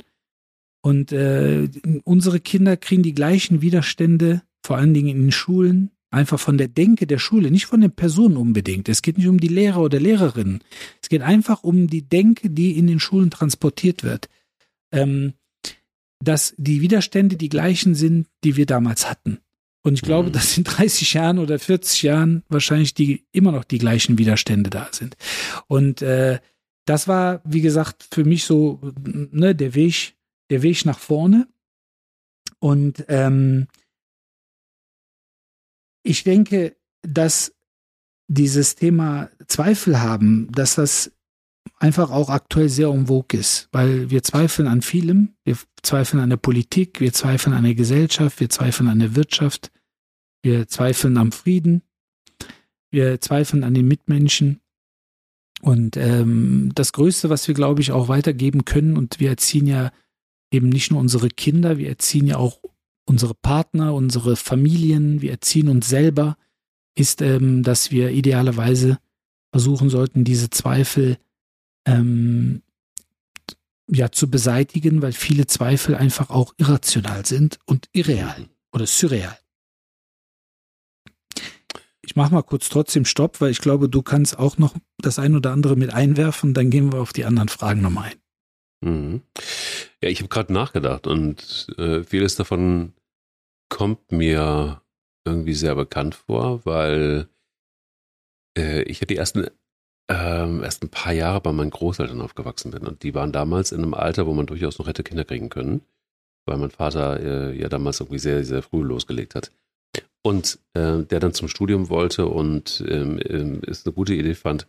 [0.81, 1.69] Und äh,
[2.03, 6.67] unsere Kinder kriegen die gleichen Widerstände vor allen Dingen in den Schulen, einfach von der
[6.67, 8.89] Denke der Schule, nicht von den Personen unbedingt.
[8.89, 10.63] Es geht nicht um die Lehrer oder Lehrerinnen.
[11.01, 14.30] Es geht einfach um die Denke, die in den Schulen transportiert wird.
[14.91, 15.34] Ähm,
[16.23, 19.39] dass die Widerstände die gleichen sind, die wir damals hatten.
[19.84, 20.34] Und ich glaube, mhm.
[20.34, 24.88] dass in 30 Jahren oder 40 Jahren wahrscheinlich die immer noch die gleichen Widerstände da
[24.91, 25.15] sind.
[25.67, 26.39] Und äh,
[26.86, 30.15] das war, wie gesagt, für mich so ne, der Weg,
[30.49, 31.47] der Weg nach vorne.
[32.60, 33.67] Und ähm,
[36.06, 37.54] ich denke, dass
[38.28, 41.12] dieses Thema Zweifel haben, dass das
[41.80, 45.36] einfach auch aktuell sehr umwog ist, weil wir zweifeln an vielem.
[45.44, 49.72] Wir zweifeln an der Politik, wir zweifeln an der Gesellschaft, wir zweifeln an der Wirtschaft,
[50.44, 51.82] wir zweifeln am Frieden,
[52.91, 54.62] wir zweifeln an den Mitmenschen.
[55.62, 59.91] Und ähm, das Größte, was wir, glaube ich, auch weitergeben können, und wir erziehen ja
[60.52, 62.60] eben nicht nur unsere Kinder, wir erziehen ja auch
[63.06, 66.38] unsere Partner, unsere Familien, wir erziehen uns selber,
[66.96, 69.00] ist, ähm, dass wir idealerweise
[69.52, 71.18] versuchen sollten, diese Zweifel
[71.86, 72.62] ähm,
[73.88, 79.38] ja zu beseitigen, weil viele Zweifel einfach auch irrational sind und irreal oder surreal.
[82.02, 85.36] Ich mache mal kurz trotzdem Stopp, weil ich glaube, du kannst auch noch das ein
[85.36, 88.26] oder andere mit einwerfen, dann gehen wir auf die anderen Fragen nochmal ein.
[88.89, 89.22] Mhm.
[90.02, 92.94] Ja, ich habe gerade nachgedacht und äh, vieles davon
[93.69, 94.82] kommt mir
[95.25, 97.28] irgendwie sehr bekannt vor, weil
[98.58, 99.47] äh, ich ja die ersten
[100.08, 103.82] ähm, erst ein paar Jahre bei meinen Großeltern aufgewachsen bin und die waren damals in
[103.82, 105.82] einem Alter, wo man durchaus noch hätte Kinder kriegen können,
[106.45, 109.51] weil mein Vater äh, ja damals irgendwie sehr, sehr früh losgelegt hat.
[110.21, 114.67] Und äh, der dann zum Studium wollte und ähm, ähm, es eine gute Idee fand,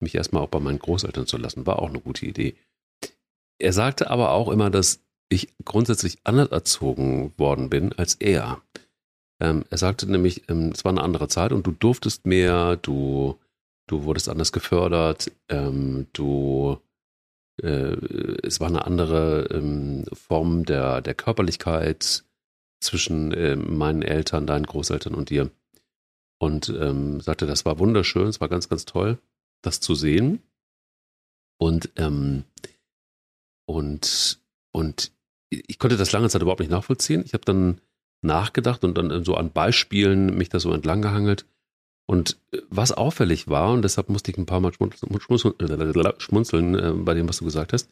[0.00, 2.54] mich erstmal auch bei meinen Großeltern zu lassen, war auch eine gute Idee.
[3.58, 8.62] Er sagte aber auch immer, dass ich grundsätzlich anders erzogen worden bin als er.
[9.40, 13.38] Ähm, er sagte nämlich, ähm, es war eine andere Zeit und du durftest mehr, du,
[13.86, 16.78] du wurdest anders gefördert, ähm, du,
[17.60, 17.96] äh,
[18.42, 22.24] es war eine andere ähm, Form der, der Körperlichkeit
[22.80, 25.50] zwischen äh, meinen Eltern, deinen Großeltern und dir.
[26.38, 29.18] Und ähm, sagte, das war wunderschön, es war ganz, ganz toll,
[29.62, 30.42] das zu sehen.
[31.58, 32.44] Und, ähm,
[33.66, 34.43] und,
[34.74, 35.12] und
[35.50, 37.22] ich konnte das lange Zeit überhaupt nicht nachvollziehen.
[37.24, 37.80] Ich habe dann
[38.22, 41.46] nachgedacht und dann so an Beispielen mich da so entlang gehangelt.
[42.06, 46.92] Und äh, was auffällig war, und deshalb musste ich ein paar Mal schmunzeln, schmunzeln äh,
[46.92, 47.88] bei dem, was du gesagt hast,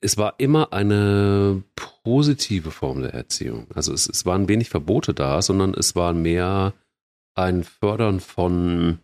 [0.00, 3.66] es war immer eine positive Form der Erziehung.
[3.74, 6.72] Also es, es waren wenig Verbote da, sondern es war mehr
[7.34, 8.98] ein Fördern von,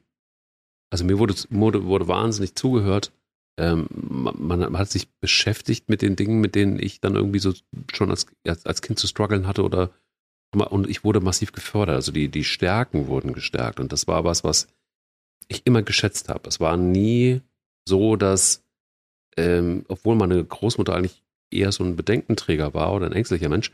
[0.91, 3.13] also mir wurde, wurde, wurde wahnsinnig zugehört
[3.59, 7.53] ähm, man, hat sich beschäftigt mit den Dingen, mit denen ich dann irgendwie so
[7.93, 9.91] schon als, als Kind zu strugglen hatte oder
[10.53, 11.95] und ich wurde massiv gefördert.
[11.95, 14.67] Also die, die Stärken wurden gestärkt und das war was, was
[15.47, 16.49] ich immer geschätzt habe.
[16.49, 17.41] Es war nie
[17.87, 18.65] so, dass,
[19.37, 23.73] ähm, obwohl meine Großmutter eigentlich eher so ein Bedenkenträger war oder ein ängstlicher Mensch,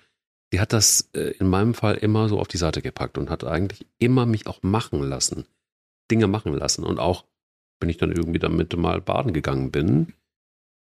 [0.52, 3.44] die hat das äh, in meinem Fall immer so auf die Seite gepackt und hat
[3.44, 5.46] eigentlich immer mich auch machen lassen,
[6.10, 7.24] Dinge machen lassen und auch
[7.80, 10.12] wenn ich dann irgendwie damit mal baden gegangen bin,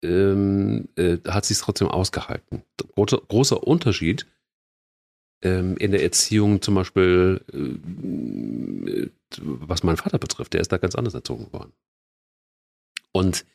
[0.03, 2.63] ähm, äh, hat sich trotzdem ausgehalten.
[2.95, 4.27] Großer, großer Unterschied
[5.43, 9.09] ähm, in der Erziehung zum Beispiel, äh,
[9.41, 11.73] was meinen Vater betrifft, der ist da ganz anders erzogen worden.
[13.11, 13.45] Und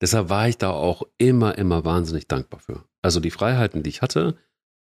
[0.00, 2.84] deshalb war ich da auch immer, immer wahnsinnig dankbar für.
[3.02, 4.36] Also die Freiheiten, die ich hatte,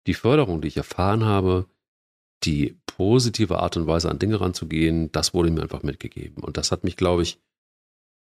[0.06, 1.66] die Förderung, die ich erfahren habe,
[2.44, 6.42] die positive Art und Weise an Dinge ranzugehen, das wurde mir einfach mitgegeben.
[6.42, 7.40] Und das hat mich, glaube ich,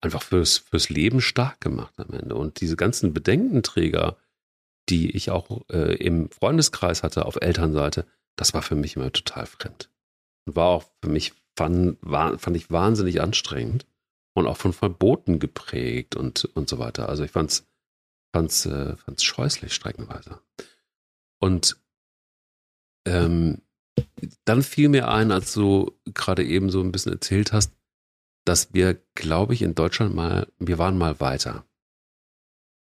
[0.02, 2.36] einfach fürs, fürs Leben stark gemacht am Ende.
[2.36, 4.18] Und diese ganzen Bedenkenträger,
[4.90, 8.06] die ich auch äh, im Freundeskreis hatte auf Elternseite,
[8.36, 9.90] das war für mich immer total fremd.
[10.46, 13.86] Und war auch für mich, fand, war, fand ich wahnsinnig anstrengend
[14.36, 17.10] und auch von Verboten geprägt und, und so weiter.
[17.10, 17.66] Also ich fand's,
[18.34, 20.40] fand's, äh, fand's scheußlich streckenweise.
[21.40, 21.78] Und
[23.08, 23.62] ähm,
[24.44, 27.72] dann fiel mir ein, als du gerade eben so ein bisschen erzählt hast,
[28.46, 31.66] dass wir, glaube ich, in Deutschland mal, wir waren mal weiter.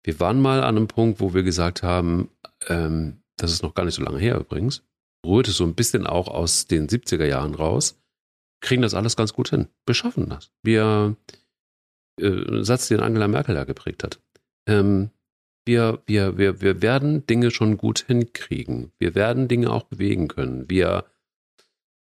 [0.03, 2.31] Wir waren mal an einem Punkt, wo wir gesagt haben,
[2.69, 4.83] ähm, das ist noch gar nicht so lange her übrigens,
[5.25, 8.01] rührte so ein bisschen auch aus den 70er Jahren raus,
[8.61, 9.69] kriegen das alles ganz gut hin.
[9.87, 10.51] Wir schaffen das.
[10.62, 11.17] Wir,
[12.21, 14.21] äh, Satz, den Angela Merkel da geprägt hat.
[14.67, 15.11] Ähm,
[15.65, 18.93] wir, wir, wir, wir werden Dinge schon gut hinkriegen.
[18.99, 20.69] Wir werden Dinge auch bewegen können.
[20.69, 21.05] Wir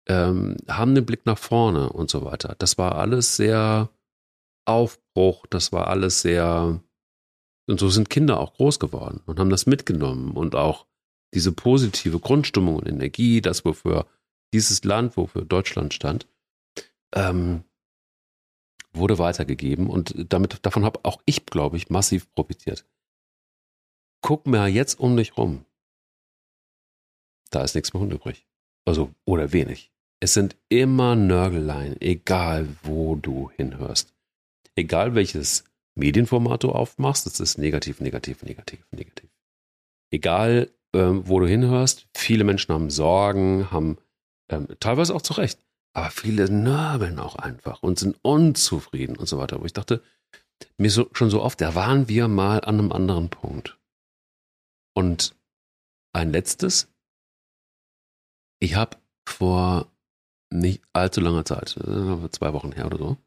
[0.08, 2.56] ähm, haben den Blick nach vorne und so weiter.
[2.58, 3.90] Das war alles sehr
[4.66, 6.82] Aufbruch, das war alles sehr,
[7.68, 10.86] und so sind Kinder auch groß geworden und haben das mitgenommen und auch
[11.34, 14.08] diese positive Grundstimmung und Energie, das wofür
[14.54, 16.28] dieses Land, wofür Deutschland stand,
[17.14, 17.64] ähm,
[18.94, 22.86] wurde weitergegeben und damit, davon habe auch ich, glaube ich, massiv profitiert.
[24.22, 25.66] Guck mal jetzt um dich rum.
[27.52, 28.48] Da ist nichts mehr übrig.
[28.86, 29.92] Also, oder wenig.
[30.20, 34.14] Es sind immer Nörgeleien, egal wo du hinhörst.
[34.76, 35.64] Egal welches
[35.96, 39.30] Medienformat du aufmachst, das ist negativ, negativ, negativ, negativ.
[40.12, 43.98] Egal, ähm, wo du hinhörst, viele Menschen haben Sorgen, haben
[44.50, 45.60] ähm, teilweise auch zu Recht,
[45.94, 49.60] aber viele nörgeln auch einfach und sind unzufrieden und so weiter.
[49.60, 50.02] Wo ich dachte,
[50.78, 53.78] mir so, schon so oft, da waren wir mal an einem anderen Punkt.
[54.94, 55.36] Und
[56.14, 56.88] ein letztes,
[58.60, 59.92] ich habe vor
[60.50, 63.18] nicht allzu langer Zeit, äh, zwei Wochen her oder so,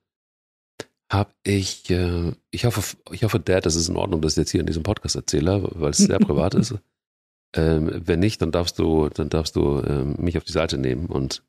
[1.10, 4.50] habe ich, äh, ich hoffe, ich hoffe, Dad, das ist in Ordnung, dass ich jetzt
[4.50, 6.74] hier in diesem Podcast erzähle, weil es sehr privat ist.
[7.54, 11.06] Ähm, wenn nicht, dann darfst du, dann darfst du ähm, mich auf die Seite nehmen
[11.06, 11.42] und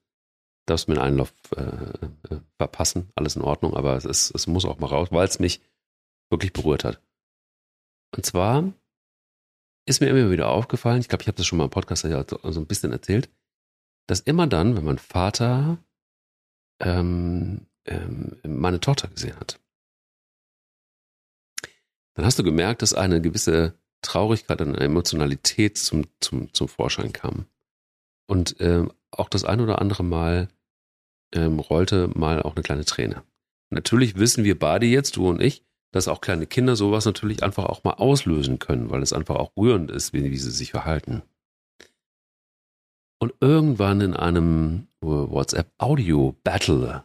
[0.66, 3.10] darfst mir einen Einlauf äh, äh, verpassen.
[3.16, 5.62] Alles in Ordnung, aber es, ist, es muss auch mal raus, weil es mich
[6.32, 7.00] wirklich berührt hat.
[8.16, 8.74] Und zwar
[9.86, 12.52] ist mir immer wieder aufgefallen, ich glaube, ich habe das schon mal im Podcast so,
[12.52, 13.30] so ein bisschen erzählt,
[14.08, 15.78] dass immer dann, wenn mein Vater
[16.80, 19.60] ähm, ähm, meine Tochter gesehen hat,
[22.14, 27.46] dann hast du gemerkt, dass eine gewisse Traurigkeit und Emotionalität zum, zum, zum Vorschein kam.
[28.28, 30.48] Und ähm, auch das ein oder andere Mal
[31.34, 33.24] ähm, rollte mal auch eine kleine Träne.
[33.70, 37.66] Natürlich wissen wir beide jetzt, du und ich, dass auch kleine Kinder sowas natürlich einfach
[37.66, 41.22] auch mal auslösen können, weil es einfach auch rührend ist, wie, wie sie sich verhalten.
[43.22, 47.04] Und irgendwann in einem WhatsApp-Audio-Battle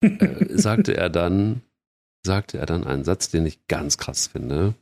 [0.00, 1.62] äh, sagte er dann,
[2.24, 4.74] sagte er dann einen Satz, den ich ganz krass finde.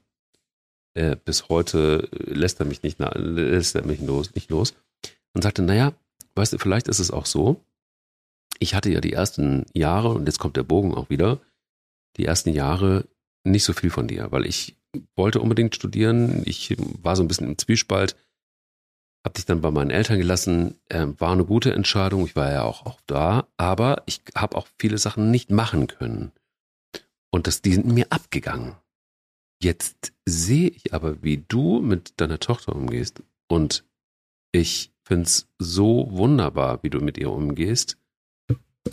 [0.92, 4.75] Äh, bis heute lässt er mich nicht, lässt er mich los, nicht los.
[5.33, 5.94] Und sagte, naja,
[6.35, 7.64] weißt du, vielleicht ist es auch so.
[8.59, 11.40] Ich hatte ja die ersten Jahre, und jetzt kommt der Bogen auch wieder,
[12.18, 13.07] die ersten Jahre
[13.44, 14.77] nicht so viel von dir, weil ich
[15.16, 16.42] wollte unbedingt studieren.
[16.44, 18.14] Ich war so ein bisschen im Zwiespalt
[19.24, 20.76] habe dich dann bei meinen Eltern gelassen.
[20.88, 22.26] Äh, war eine gute Entscheidung.
[22.26, 23.46] Ich war ja auch, auch da.
[23.56, 26.32] Aber ich habe auch viele Sachen nicht machen können.
[27.30, 28.76] Und das, die sind mir abgegangen.
[29.62, 33.22] Jetzt sehe ich aber, wie du mit deiner Tochter umgehst.
[33.48, 33.85] Und
[34.50, 37.96] ich finde es so wunderbar, wie du mit ihr umgehst.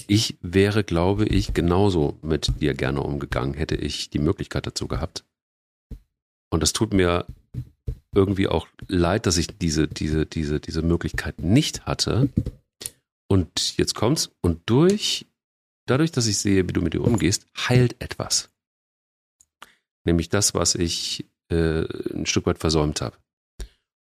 [0.08, 5.26] Ich wäre, glaube ich, genauso mit dir gerne umgegangen, hätte ich die Möglichkeit dazu gehabt.
[6.52, 7.26] Und das tut mir
[8.14, 12.30] irgendwie auch leid, dass ich diese, diese, diese, diese Möglichkeit nicht hatte.
[13.28, 14.32] Und jetzt kommt's.
[14.42, 15.28] Und durch,
[15.86, 18.50] dadurch, dass ich sehe, wie du mit dir umgehst, heilt etwas.
[20.06, 23.18] Nämlich das, was ich äh, ein Stück weit versäumt habe.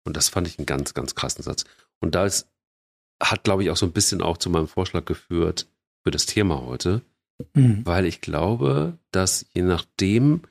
[0.05, 1.65] Und das fand ich einen ganz, ganz krassen Satz.
[1.99, 2.47] Und da ist,
[3.21, 5.67] hat, glaube ich, auch so ein bisschen auch zu meinem Vorschlag geführt
[6.03, 7.01] für das Thema heute,
[7.53, 7.85] mhm.
[7.85, 10.43] weil ich glaube, dass je nachdem,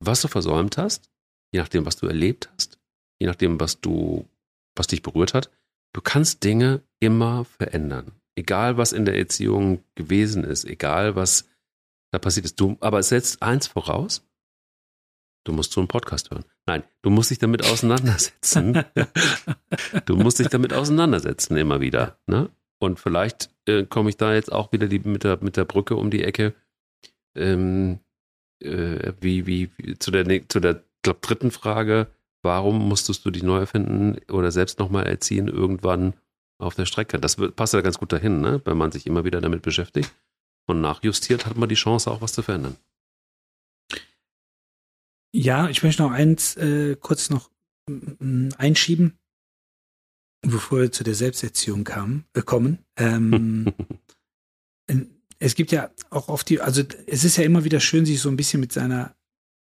[0.00, 1.11] was du versäumt hast,
[1.52, 2.78] je nachdem, was du erlebt hast,
[3.18, 4.28] je nachdem, was du,
[4.74, 5.50] was dich berührt hat,
[5.92, 8.12] du kannst Dinge immer verändern.
[8.34, 11.48] Egal, was in der Erziehung gewesen ist, egal, was
[12.10, 12.60] da passiert ist.
[12.60, 14.26] Du, aber es setzt eins voraus.
[15.44, 16.44] Du musst so einen Podcast hören.
[16.66, 18.84] Nein, du musst dich damit auseinandersetzen.
[20.06, 22.18] du musst dich damit auseinandersetzen immer wieder.
[22.26, 22.50] Ne?
[22.78, 25.96] Und vielleicht äh, komme ich da jetzt auch wieder die, mit, der, mit der Brücke
[25.96, 26.54] um die Ecke.
[27.34, 27.98] Ähm,
[28.62, 32.08] äh, wie, wie, wie, zu der, zu der glaube, dritten Frage,
[32.42, 36.14] warum musstest du dich neu erfinden oder selbst nochmal erziehen irgendwann
[36.58, 37.18] auf der Strecke?
[37.18, 38.60] Das passt ja ganz gut dahin, ne?
[38.64, 40.12] wenn man sich immer wieder damit beschäftigt
[40.66, 42.76] und nachjustiert, hat man die Chance, auch was zu verändern.
[45.34, 47.50] Ja, ich möchte noch eins äh, kurz noch
[47.88, 49.18] äh, einschieben,
[50.42, 52.78] bevor wir zu der Selbsterziehung kam, äh, kommen.
[52.96, 53.72] Ähm,
[55.38, 58.28] es gibt ja auch oft die, also es ist ja immer wieder schön, sich so
[58.28, 59.16] ein bisschen mit seiner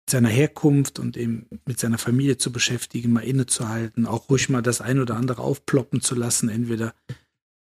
[0.09, 4.81] seiner Herkunft und eben mit seiner Familie zu beschäftigen, mal innezuhalten, auch ruhig mal das
[4.81, 6.93] ein oder andere aufploppen zu lassen, entweder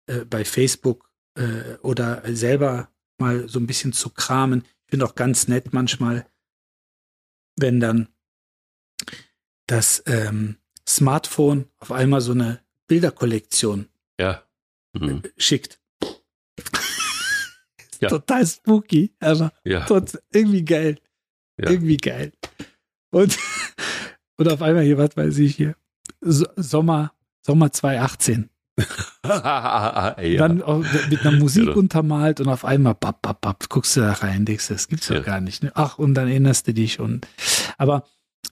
[0.06, 4.62] äh, bei Facebook äh, oder selber mal so ein bisschen zu kramen.
[4.86, 6.26] Ich finde auch ganz nett manchmal,
[7.56, 8.08] wenn dann
[9.66, 10.56] das ähm,
[10.88, 13.88] Smartphone auf einmal so eine Bilderkollektion
[14.18, 14.42] ja.
[14.94, 15.22] mhm.
[15.36, 15.80] schickt.
[18.00, 18.08] ja.
[18.08, 19.86] Total spooky, aber ja.
[20.32, 20.98] irgendwie geil.
[21.58, 21.70] Ja.
[21.70, 22.32] Irgendwie geil.
[23.10, 23.38] Und,
[24.36, 25.74] und auf einmal hier, was weiß ich hier,
[26.20, 27.12] Sommer,
[27.44, 28.50] Sommer 2018.
[29.24, 30.14] ja.
[30.14, 30.62] Dann
[31.10, 31.72] mit einer Musik ja.
[31.72, 35.08] untermalt und auf einmal bap, bap, bap, guckst du da rein, denkst du, das gibt's
[35.08, 35.18] ja.
[35.20, 35.64] gar nicht.
[35.64, 35.72] Ne?
[35.74, 37.26] Ach, und dann erinnerst du dich und
[37.76, 38.04] aber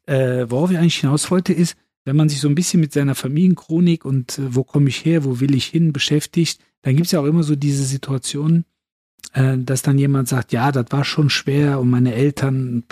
[0.07, 3.15] äh, worauf ich eigentlich hinaus wollte, ist, wenn man sich so ein bisschen mit seiner
[3.15, 7.21] Familienchronik und äh, wo komme ich her, wo will ich hin beschäftigt, dann gibt's ja
[7.21, 8.65] auch immer so diese Situationen,
[9.33, 12.85] äh, dass dann jemand sagt, ja, das war schon schwer und meine Eltern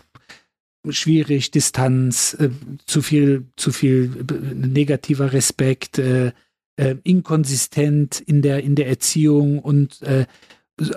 [0.91, 2.51] schwierig, Distanz, äh,
[2.87, 6.33] zu viel, zu viel äh, negativer Respekt, äh,
[6.77, 10.27] äh, inkonsistent in der in der Erziehung und äh,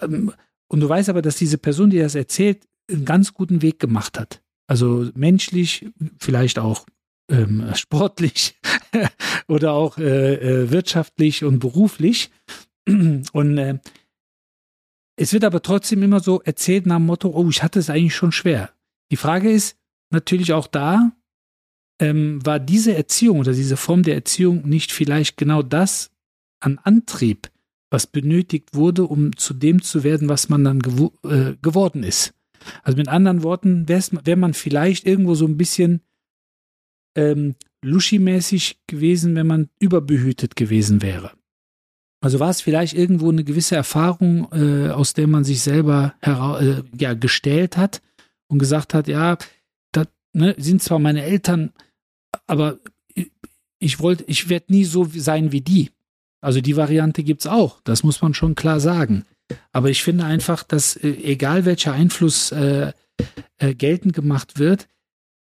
[0.01, 0.33] ähm,
[0.69, 4.19] und du weißt aber, dass diese Person, die das erzählt, einen ganz guten Weg gemacht
[4.19, 4.41] hat.
[4.67, 5.85] Also menschlich,
[6.19, 6.85] vielleicht auch
[7.31, 8.59] ähm, sportlich
[9.47, 12.31] oder auch äh, wirtschaftlich und beruflich.
[12.85, 13.81] Und
[15.17, 18.15] es wird aber trotzdem immer so erzählt nach dem Motto, oh, ich hatte es eigentlich
[18.15, 18.71] schon schwer.
[19.11, 19.77] Die Frage ist
[20.09, 21.11] natürlich auch da,
[21.99, 26.11] ähm, war diese Erziehung oder diese Form der Erziehung nicht vielleicht genau das
[26.59, 27.49] an Antrieb,
[27.89, 32.33] was benötigt wurde, um zu dem zu werden, was man dann gew äh, geworden ist.
[32.83, 36.01] Also mit anderen Worten, wäre wär man vielleicht irgendwo so ein bisschen
[37.15, 41.31] ähm, Luschi-mäßig gewesen, wenn man überbehütet gewesen wäre.
[42.19, 46.81] Also war es vielleicht irgendwo eine gewisse Erfahrung, äh, aus der man sich selber äh,
[46.99, 48.01] ja, gestellt hat
[48.47, 49.37] und gesagt hat, ja,
[49.91, 51.71] das ne, sind zwar meine Eltern,
[52.45, 52.79] aber
[53.79, 55.91] ich wollte, ich werde nie so sein wie die.
[56.41, 59.25] Also die Variante gibt es auch, das muss man schon klar sagen.
[59.71, 62.91] Aber ich finde einfach, dass äh, egal welcher Einfluss äh,
[63.57, 64.87] äh, geltend gemacht wird,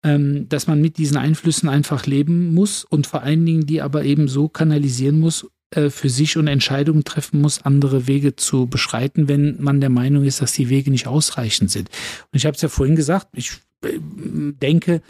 [0.04, 4.04] ähm, dass man mit diesen Einflüssen einfach leben muss und vor allen Dingen die aber
[4.04, 9.62] eben so kanalisieren muss für sich und Entscheidungen treffen muss, andere Wege zu beschreiten, wenn
[9.62, 11.90] man der Meinung ist, dass die Wege nicht ausreichend sind.
[12.32, 13.52] Und ich habe es ja vorhin gesagt, ich
[13.84, 15.02] äh, denke,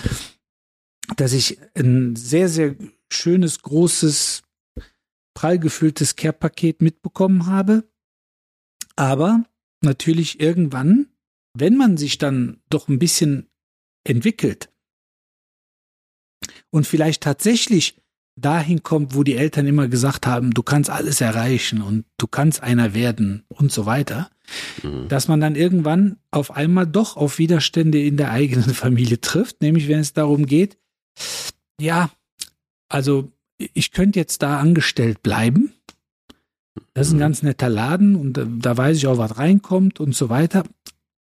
[1.17, 2.75] dass ich ein sehr, sehr
[3.11, 4.43] schönes, großes,
[5.33, 7.83] prall gefülltes Care-Paket mitbekommen habe.
[8.95, 9.43] Aber
[9.81, 11.07] natürlich irgendwann,
[11.53, 13.47] wenn man sich dann doch ein bisschen
[14.03, 14.69] entwickelt
[16.69, 18.00] und vielleicht tatsächlich
[18.35, 22.63] dahin kommt, wo die Eltern immer gesagt haben, du kannst alles erreichen und du kannst
[22.63, 24.29] einer werden und so weiter,
[24.83, 25.07] mhm.
[25.07, 29.87] dass man dann irgendwann auf einmal doch auf Widerstände in der eigenen Familie trifft, nämlich
[29.87, 30.77] wenn es darum geht,
[31.79, 32.09] ja,
[32.89, 33.31] also
[33.73, 35.73] ich könnte jetzt da angestellt bleiben.
[36.93, 37.21] Das ist ein mhm.
[37.21, 40.63] ganz netter Laden und da, da weiß ich auch, was reinkommt und so weiter.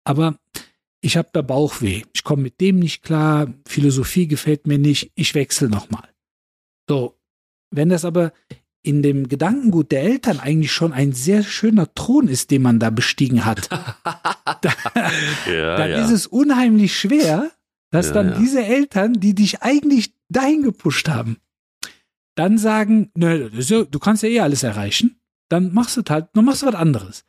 [0.04, 0.38] Aber
[1.00, 2.02] ich habe da Bauchweh.
[2.14, 3.52] Ich komme mit dem nicht klar.
[3.66, 5.12] Philosophie gefällt mir nicht.
[5.14, 6.08] Ich wechsle nochmal.
[6.88, 7.18] So,
[7.70, 8.32] wenn das aber
[8.82, 12.90] in dem Gedankengut der Eltern eigentlich schon ein sehr schöner Thron ist, den man da
[12.90, 13.68] bestiegen hat,
[14.62, 14.72] da,
[15.50, 16.04] ja, dann ja.
[16.04, 17.50] ist es unheimlich schwer,
[17.90, 21.38] dass ja, dann diese Eltern, die dich eigentlich dahin gepusht haben,
[22.36, 25.18] dann sagen, nö, du kannst ja eh alles erreichen,
[25.48, 27.24] dann machst du halt, dann machst du was anderes.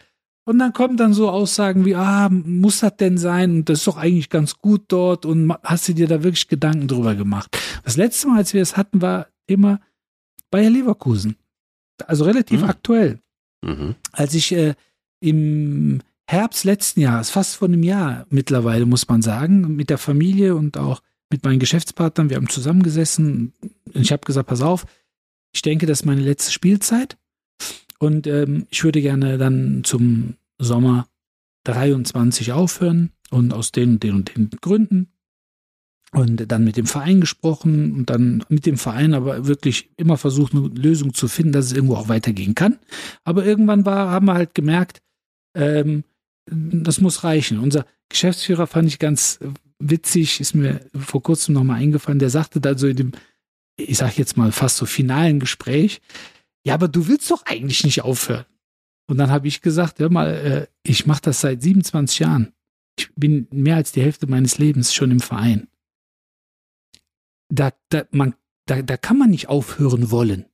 [0.46, 3.52] Und dann kommen dann so Aussagen wie, ah, muss das denn sein?
[3.52, 5.26] Und das ist doch eigentlich ganz gut dort.
[5.26, 7.58] Und hast du dir da wirklich Gedanken drüber gemacht?
[7.84, 9.80] Das letzte Mal, als wir es hatten, war immer
[10.52, 11.36] Bayer Leverkusen.
[12.06, 12.70] Also relativ mhm.
[12.70, 13.20] aktuell.
[13.64, 13.96] Mhm.
[14.12, 14.76] Als ich äh,
[15.20, 20.56] im Herbst letzten Jahres, fast vor einem Jahr mittlerweile, muss man sagen, mit der Familie
[20.56, 24.86] und auch mit meinen Geschäftspartnern, wir haben zusammengesessen und ich habe gesagt, pass auf,
[25.54, 27.18] ich denke, das ist meine letzte Spielzeit
[28.00, 31.08] und ähm, ich würde gerne dann zum Sommer
[31.64, 35.12] 23 aufhören und aus den und den und den Gründen
[36.14, 40.54] und dann mit dem Verein gesprochen und dann mit dem Verein aber wirklich immer versucht,
[40.54, 42.80] eine Lösung zu finden, dass es irgendwo auch weitergehen kann.
[43.24, 45.02] Aber irgendwann war, haben wir halt gemerkt,
[45.56, 46.04] ähm,
[46.50, 47.60] das muss reichen.
[47.60, 49.40] Unser Geschäftsführer fand ich ganz
[49.80, 53.12] witzig, ist mir vor kurzem nochmal eingefallen, der sagte da so in dem,
[53.76, 56.02] ich sag jetzt mal fast so finalen Gespräch,
[56.66, 58.46] ja, aber du willst doch eigentlich nicht aufhören.
[59.10, 62.54] Und dann habe ich gesagt, hör mal, äh, ich mache das seit 27 Jahren.
[62.98, 65.68] Ich bin mehr als die Hälfte meines Lebens schon im Verein
[67.50, 68.36] da, da, man,
[68.66, 70.46] da, da kann man nicht aufhören wollen.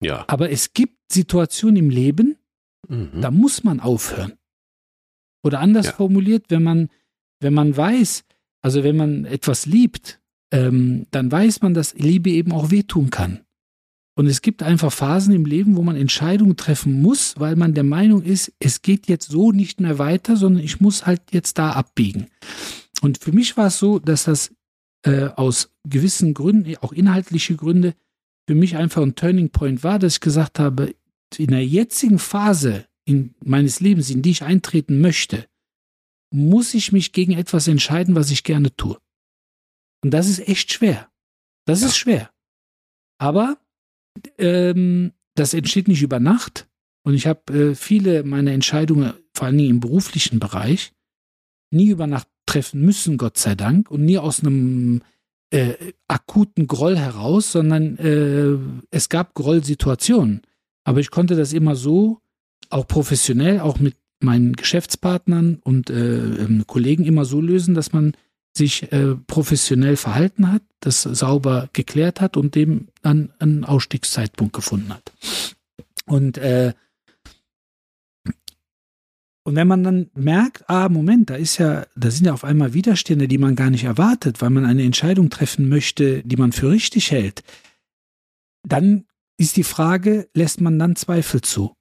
[0.00, 0.24] Ja.
[0.28, 2.36] Aber es gibt Situationen im Leben,
[2.88, 3.20] mhm.
[3.20, 4.34] da muss man aufhören.
[5.42, 5.92] Oder anders ja.
[5.92, 6.90] formuliert, wenn man,
[7.40, 8.24] wenn man weiß,
[8.62, 10.20] also wenn man etwas liebt,
[10.52, 13.40] ähm, dann weiß man, dass Liebe eben auch wehtun kann.
[14.18, 17.84] Und es gibt einfach Phasen im Leben, wo man Entscheidungen treffen muss, weil man der
[17.84, 21.72] Meinung ist, es geht jetzt so nicht mehr weiter, sondern ich muss halt jetzt da
[21.72, 22.28] abbiegen.
[23.02, 24.55] Und für mich war es so, dass das
[25.06, 27.94] äh, aus gewissen Gründen, auch inhaltliche Gründe,
[28.48, 30.94] für mich einfach ein Turning Point war, dass ich gesagt habe,
[31.36, 35.46] in der jetzigen Phase in meines Lebens, in die ich eintreten möchte,
[36.32, 38.98] muss ich mich gegen etwas entscheiden, was ich gerne tue.
[40.02, 41.08] Und das ist echt schwer.
[41.66, 41.88] Das ja.
[41.88, 42.30] ist schwer.
[43.18, 43.58] Aber
[44.38, 46.68] ähm, das entsteht nicht über Nacht.
[47.04, 50.92] Und ich habe äh, viele meiner Entscheidungen, vor allen Dingen im beruflichen Bereich,
[51.70, 55.02] nie über Nacht treffen müssen, Gott sei Dank, und nie aus einem
[55.50, 55.74] äh,
[56.08, 58.56] akuten Groll heraus, sondern äh,
[58.90, 60.42] es gab Grollsituationen.
[60.84, 62.20] Aber ich konnte das immer so,
[62.70, 68.12] auch professionell, auch mit meinen Geschäftspartnern und äh, ähm, Kollegen immer so lösen, dass man
[68.56, 74.92] sich äh, professionell verhalten hat, das sauber geklärt hat und dem dann einen Ausstiegszeitpunkt gefunden
[74.92, 75.12] hat.
[76.06, 76.72] Und äh,
[79.46, 82.74] und wenn man dann merkt, ah, Moment, da ist ja, da sind ja auf einmal
[82.74, 86.68] Widerstände, die man gar nicht erwartet, weil man eine Entscheidung treffen möchte, die man für
[86.68, 87.44] richtig hält,
[88.66, 89.04] dann
[89.38, 91.76] ist die Frage, lässt man dann Zweifel zu?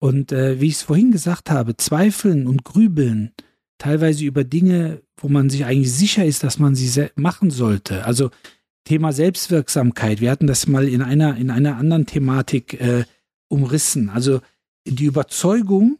[0.00, 3.32] Und äh, wie ich es vorhin gesagt habe, Zweifeln und Grübeln,
[3.78, 8.04] teilweise über Dinge, wo man sich eigentlich sicher ist, dass man sie machen sollte.
[8.04, 8.30] Also
[8.84, 10.20] Thema Selbstwirksamkeit.
[10.20, 13.06] Wir hatten das mal in einer in einer anderen Thematik äh,
[13.48, 14.10] umrissen.
[14.10, 14.42] Also
[14.86, 15.98] die Überzeugung,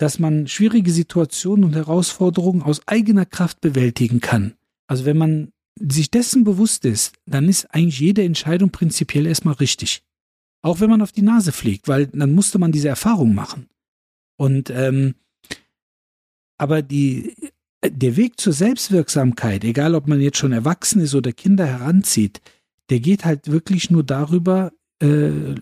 [0.00, 4.54] dass man schwierige Situationen und Herausforderungen aus eigener Kraft bewältigen kann.
[4.86, 10.02] Also wenn man sich dessen bewusst ist, dann ist eigentlich jede Entscheidung prinzipiell erstmal richtig.
[10.62, 13.66] Auch wenn man auf die Nase fliegt, weil dann musste man diese Erfahrung machen.
[14.38, 15.16] Und ähm,
[16.56, 17.34] aber die,
[17.84, 22.40] der Weg zur Selbstwirksamkeit, egal ob man jetzt schon erwachsen ist oder Kinder heranzieht,
[22.88, 24.72] der geht halt wirklich nur darüber,
[25.02, 25.56] äh,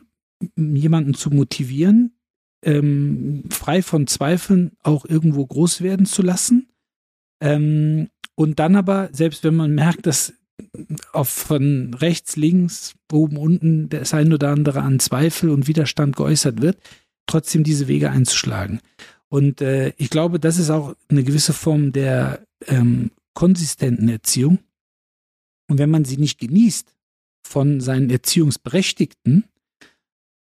[0.57, 2.12] jemanden zu motivieren,
[2.63, 6.69] ähm, frei von Zweifeln auch irgendwo groß werden zu lassen.
[7.41, 10.35] Ähm, und dann aber, selbst wenn man merkt, dass
[11.13, 16.61] auf von rechts, links, oben, unten das ein oder andere an Zweifel und Widerstand geäußert
[16.61, 16.79] wird,
[17.27, 18.81] trotzdem diese Wege einzuschlagen.
[19.29, 24.59] Und äh, ich glaube, das ist auch eine gewisse Form der ähm, konsistenten Erziehung.
[25.69, 26.95] Und wenn man sie nicht genießt
[27.47, 29.45] von seinen Erziehungsberechtigten,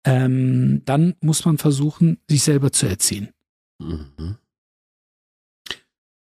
[0.04, 3.30] ähm, dann muss man versuchen, sich selber zu erziehen.
[3.78, 4.36] Mhm.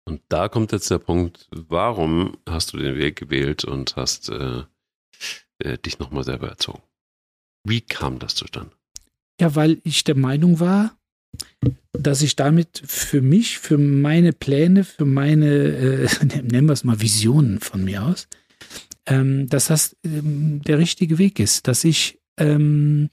[0.05, 4.63] Und da kommt jetzt der Punkt, warum hast du den Weg gewählt und hast äh,
[5.59, 6.81] äh, dich nochmal selber erzogen?
[7.63, 8.71] Wie kam das zustande?
[9.39, 10.95] Ja, weil ich der Meinung war,
[11.93, 16.99] dass ich damit für mich, für meine Pläne, für meine, äh, nennen wir es mal
[17.01, 18.27] Visionen von mir aus,
[19.05, 23.09] ähm, dass das ähm, der richtige Weg ist, dass ich ähm,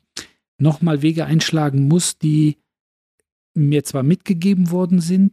[0.60, 2.58] nochmal Wege einschlagen muss, die
[3.54, 5.32] mir zwar mitgegeben worden sind,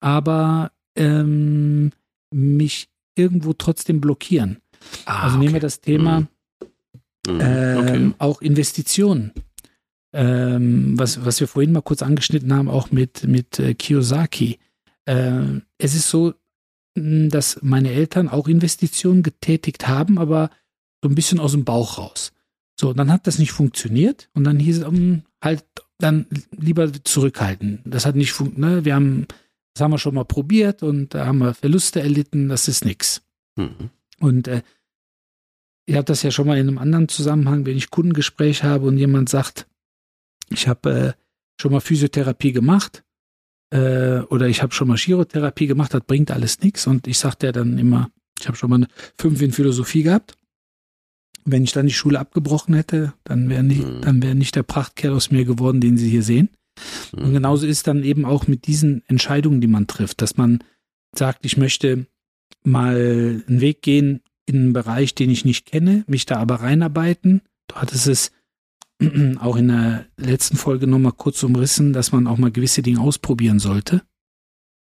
[0.00, 1.92] aber ähm,
[2.32, 4.58] mich irgendwo trotzdem blockieren.
[5.06, 7.40] Ah, also nehmen wir das Thema mhm.
[7.40, 8.14] ähm, okay.
[8.18, 9.32] auch Investitionen.
[10.12, 14.58] Ähm, was, was wir vorhin mal kurz angeschnitten haben, auch mit, mit äh, Kiyosaki.
[15.06, 16.34] Äh, es ist so,
[16.94, 20.50] dass meine Eltern auch Investitionen getätigt haben, aber
[21.02, 22.32] so ein bisschen aus dem Bauch raus.
[22.78, 25.64] So, dann hat das nicht funktioniert und dann hieß es, um, hm, halt
[25.98, 27.80] dann lieber zurückhalten.
[27.84, 28.76] Das hat nicht funktioniert.
[28.76, 28.84] Ne?
[28.84, 29.26] Wir haben,
[29.74, 33.22] das haben wir schon mal probiert und da haben wir Verluste erlitten, das ist nix.
[33.56, 33.90] Mhm.
[34.18, 34.62] Und äh,
[35.86, 38.98] ich habe das ja schon mal in einem anderen Zusammenhang, wenn ich Kundengespräch habe und
[38.98, 39.66] jemand sagt,
[40.50, 41.12] ich habe äh,
[41.60, 43.04] schon mal Physiotherapie gemacht
[43.70, 46.86] äh, oder ich habe schon mal Chirotherapie gemacht, das bringt alles nichts.
[46.86, 48.10] Und ich sagte ja dann immer,
[48.40, 50.36] ich habe schon mal eine 5 in Philosophie gehabt
[51.44, 54.00] wenn ich dann die Schule abgebrochen hätte, dann wäre nicht, mhm.
[54.00, 56.50] dann wäre nicht der Prachtkerl aus mir geworden, den Sie hier sehen.
[57.14, 57.24] Mhm.
[57.24, 60.64] Und genauso ist dann eben auch mit diesen Entscheidungen, die man trifft, dass man
[61.14, 62.06] sagt, ich möchte
[62.64, 67.42] mal einen Weg gehen in einen Bereich, den ich nicht kenne, mich da aber reinarbeiten.
[67.68, 68.32] Du hattest es
[69.38, 73.58] auch in der letzten Folge nochmal kurz umrissen, dass man auch mal gewisse Dinge ausprobieren
[73.58, 74.02] sollte.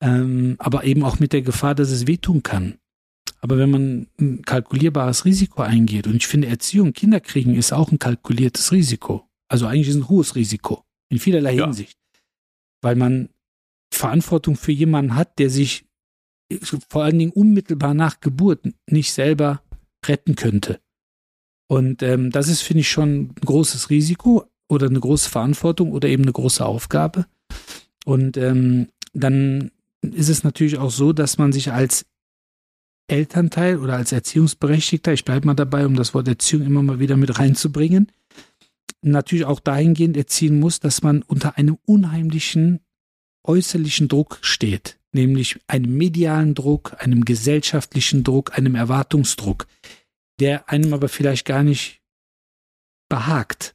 [0.03, 2.75] Ähm, aber eben auch mit der Gefahr, dass es wehtun kann.
[3.45, 7.93] Aber wenn man ein kalkulierbares Risiko eingeht, und ich finde, Erziehung, Kinder kriegen ist auch
[7.93, 9.29] ein kalkuliertes Risiko.
[9.49, 10.83] Also eigentlich ist ein hohes Risiko.
[11.11, 11.65] In vielerlei ja.
[11.67, 11.99] Hinsicht.
[12.81, 13.29] Weil man
[13.93, 15.85] Verantwortung für jemanden hat, der sich
[16.89, 19.63] vor allen Dingen unmittelbar nach Geburt nicht selber
[20.07, 20.81] retten könnte.
[21.69, 26.09] Und ähm, das ist, finde ich, schon ein großes Risiko oder eine große Verantwortung oder
[26.09, 27.27] eben eine große Aufgabe.
[28.07, 29.71] Und ähm, dann
[30.01, 32.07] ist es natürlich auch so, dass man sich als
[33.07, 37.17] Elternteil oder als Erziehungsberechtigter, ich bleibe mal dabei, um das Wort Erziehung immer mal wieder
[37.17, 38.11] mit reinzubringen,
[39.03, 42.81] natürlich auch dahingehend erziehen muss, dass man unter einem unheimlichen
[43.45, 49.67] äußerlichen Druck steht, nämlich einem medialen Druck, einem gesellschaftlichen Druck, einem Erwartungsdruck,
[50.41, 52.01] der einem aber vielleicht gar nicht
[53.11, 53.75] behagt.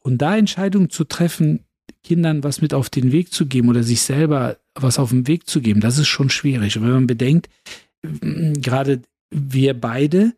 [0.00, 1.64] Und da Entscheidungen zu treffen,
[2.02, 5.48] Kindern was mit auf den Weg zu geben oder sich selber was auf den Weg
[5.48, 6.76] zu geben, das ist schon schwierig.
[6.76, 7.48] Und wenn man bedenkt,
[8.02, 10.34] gerade wir beide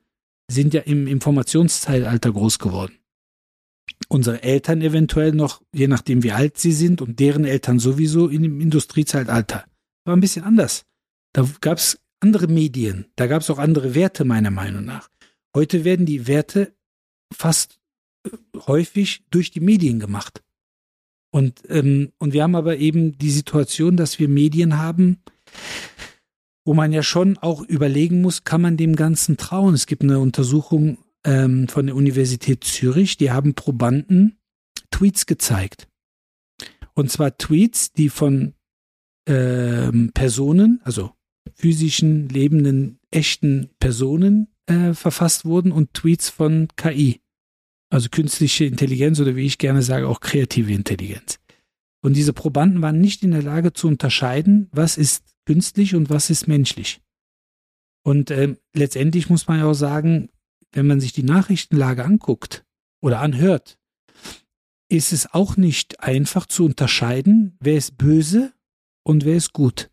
[0.50, 2.98] sind ja im Informationszeitalter groß geworden.
[4.08, 8.60] Unsere Eltern eventuell noch, je nachdem wie alt sie sind und deren Eltern sowieso dem
[8.60, 9.64] Industriezeitalter.
[10.04, 10.84] War ein bisschen anders.
[11.32, 15.10] Da gab es andere Medien, da gab es auch andere Werte meiner Meinung nach.
[15.54, 16.74] Heute werden die Werte
[17.32, 17.78] fast
[18.26, 18.30] äh,
[18.66, 20.42] häufig durch die Medien gemacht.
[21.30, 25.18] Und, ähm, und wir haben aber eben die Situation, dass wir Medien haben,
[26.64, 29.74] wo man ja schon auch überlegen muss, kann man dem Ganzen trauen?
[29.74, 34.38] Es gibt eine Untersuchung ähm, von der Universität Zürich, die haben Probanden
[34.90, 35.88] Tweets gezeigt.
[36.94, 38.54] Und zwar Tweets, die von
[39.26, 41.12] ähm, Personen, also
[41.54, 47.20] physischen, lebenden, echten Personen äh, verfasst wurden und Tweets von KI.
[47.90, 51.38] Also künstliche Intelligenz oder wie ich gerne sage, auch kreative Intelligenz.
[52.02, 56.30] Und diese Probanden waren nicht in der Lage zu unterscheiden, was ist künstlich und was
[56.30, 57.00] ist menschlich.
[58.04, 60.28] Und äh, letztendlich muss man ja auch sagen,
[60.72, 62.64] wenn man sich die Nachrichtenlage anguckt
[63.00, 63.78] oder anhört,
[64.88, 68.52] ist es auch nicht einfach zu unterscheiden, wer ist böse
[69.02, 69.90] und wer ist gut.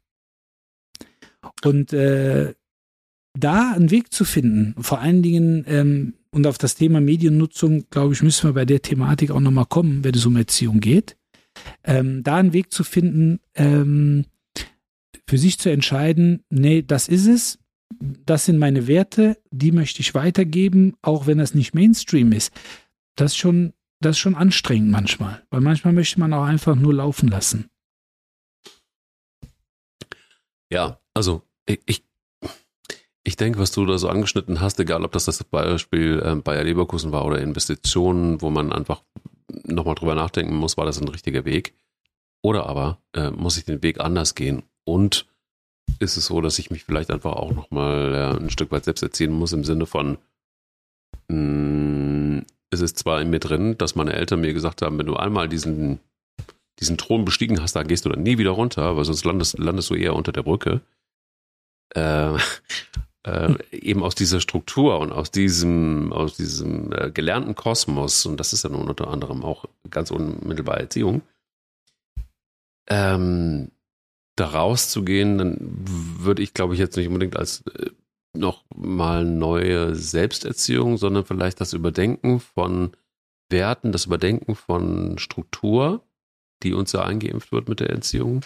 [1.64, 2.54] Und äh,
[3.38, 8.14] da einen Weg zu finden, vor allen Dingen ähm, und auf das Thema Mediennutzung, glaube
[8.14, 11.18] ich, müssen wir bei der Thematik auch nochmal kommen, wenn es um Erziehung geht,
[11.84, 14.26] ähm, da einen Weg zu finden, ähm,
[15.32, 17.58] für sich zu entscheiden, nee, das ist es,
[18.02, 22.52] das sind meine Werte, die möchte ich weitergeben, auch wenn das nicht Mainstream ist.
[23.16, 23.72] Das ist schon,
[24.02, 27.70] das ist schon anstrengend manchmal, weil manchmal möchte man auch einfach nur laufen lassen.
[30.70, 32.04] Ja, also ich,
[33.24, 36.66] ich denke, was du da so angeschnitten hast, egal ob das das Beispiel äh, Bayer
[36.66, 39.02] Leverkusen war oder Investitionen, wo man einfach
[39.64, 41.74] nochmal drüber nachdenken muss, war das ein richtiger Weg?
[42.42, 44.64] Oder aber äh, muss ich den Weg anders gehen?
[44.84, 45.28] Und
[46.00, 49.32] ist es so, dass ich mich vielleicht einfach auch nochmal ein Stück weit selbst erziehen
[49.32, 50.18] muss im Sinne von,
[51.28, 55.06] mh, mm, es ist zwar in mir drin, dass meine Eltern mir gesagt haben, wenn
[55.06, 56.00] du einmal diesen,
[56.80, 59.90] diesen Thron bestiegen hast, da gehst du dann nie wieder runter, weil sonst landest, landest
[59.90, 60.82] du eher unter der Brücke.
[61.94, 62.38] Äh,
[63.24, 68.54] äh, eben aus dieser Struktur und aus diesem, aus diesem äh, gelernten Kosmos, und das
[68.54, 71.22] ist ja nun unter anderem auch ganz unmittelbar Erziehung,
[72.90, 73.70] ähm,
[74.42, 77.92] da rauszugehen, dann würde ich, glaube ich, jetzt nicht unbedingt als äh,
[78.36, 82.92] noch mal neue Selbsterziehung, sondern vielleicht das Überdenken von
[83.50, 86.04] Werten, das Überdenken von Struktur,
[86.64, 88.46] die uns ja eingeimpft wird mit der Erziehung.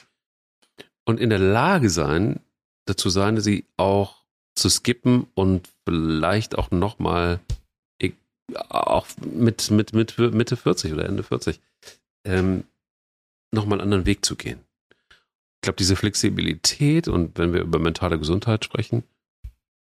[1.05, 2.39] Und in der Lage sein,
[2.85, 4.25] dazu sein, sie auch
[4.55, 7.39] zu skippen und vielleicht auch nochmal,
[8.69, 11.59] auch mit, mit, mit Mitte 40 oder Ende 40,
[12.25, 12.63] ähm,
[13.51, 14.59] nochmal einen anderen Weg zu gehen.
[15.65, 19.03] Ich glaube, diese Flexibilität und wenn wir über mentale Gesundheit sprechen,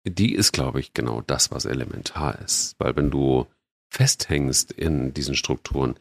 [0.04, 2.76] die ist, glaube ich, genau das, was elementar ist.
[2.78, 3.48] Weil wenn du
[3.90, 5.96] festhängst in diesen Strukturen,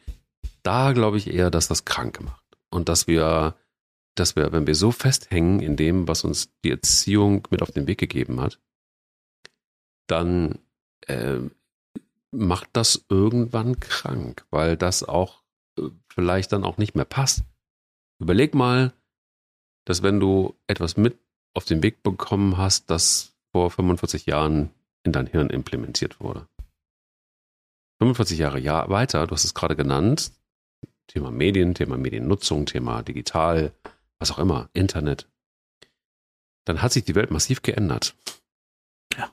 [0.61, 2.43] da glaube ich eher, dass das krank macht.
[2.69, 3.55] Und dass wir
[4.15, 7.87] dass wir, wenn wir so festhängen in dem, was uns die Erziehung mit auf den
[7.87, 8.59] Weg gegeben hat,
[10.07, 10.59] dann
[11.07, 11.37] äh,
[12.31, 15.43] macht das irgendwann krank, weil das auch
[15.77, 17.43] äh, vielleicht dann auch nicht mehr passt.
[18.19, 18.91] Überleg mal,
[19.85, 21.17] dass wenn du etwas mit
[21.53, 24.71] auf den Weg bekommen hast, das vor 45 Jahren
[25.03, 26.47] in dein Hirn implementiert wurde.
[27.99, 30.31] 45 Jahre Jahr weiter, du hast es gerade genannt,
[31.07, 33.73] Thema Medien, Thema Mediennutzung, Thema digital,
[34.17, 35.27] was auch immer, Internet,
[36.65, 38.15] dann hat sich die Welt massiv geändert.
[39.17, 39.29] Ja.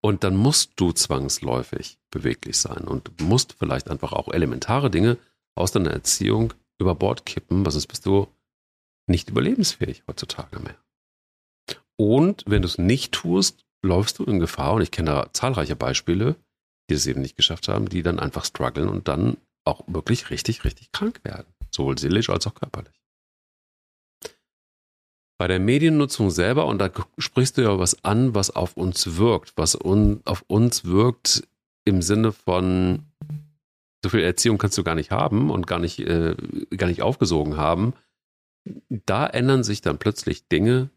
[0.00, 5.18] Und dann musst du zwangsläufig beweglich sein und musst vielleicht einfach auch elementare Dinge
[5.54, 8.26] aus deiner Erziehung über Bord kippen, weil sonst bist du
[9.10, 10.76] nicht überlebensfähig heutzutage mehr.
[11.96, 15.76] Und wenn du es nicht tust, läufst du in Gefahr, und ich kenne da zahlreiche
[15.76, 16.36] Beispiele,
[16.88, 20.64] die es eben nicht geschafft haben, die dann einfach strugglen und dann auch wirklich richtig,
[20.64, 21.46] richtig krank werden.
[21.70, 23.00] Sowohl seelisch als auch körperlich
[25.40, 29.54] bei der Mediennutzung selber, und da sprichst du ja was an, was auf uns wirkt,
[29.56, 31.48] was un, auf uns wirkt
[31.86, 33.04] im Sinne von,
[34.04, 36.36] so viel Erziehung kannst du gar nicht haben und gar nicht, äh,
[36.76, 37.94] gar nicht aufgesogen haben.
[38.88, 40.90] Da ändern sich dann plötzlich Dinge,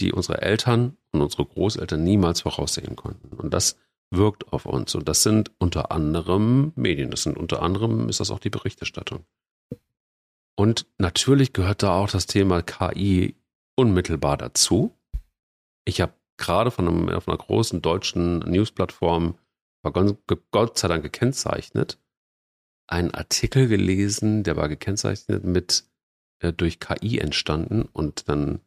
[0.00, 3.36] die unsere Eltern und unsere Großeltern niemals voraussehen konnten.
[3.36, 3.78] Und das
[4.10, 4.94] wirkt auf uns.
[4.94, 7.10] Und das sind unter anderem Medien.
[7.10, 9.24] Das sind unter anderem, ist das auch die Berichterstattung.
[10.54, 13.36] Und natürlich gehört da auch das Thema KI
[13.74, 14.96] unmittelbar dazu.
[15.84, 19.38] Ich habe gerade von einem, auf einer großen deutschen Newsplattform,
[19.82, 19.92] war
[20.50, 21.98] Gott sei Dank gekennzeichnet,
[22.86, 25.84] einen Artikel gelesen, der war gekennzeichnet mit
[26.42, 28.60] äh, durch KI entstanden und dann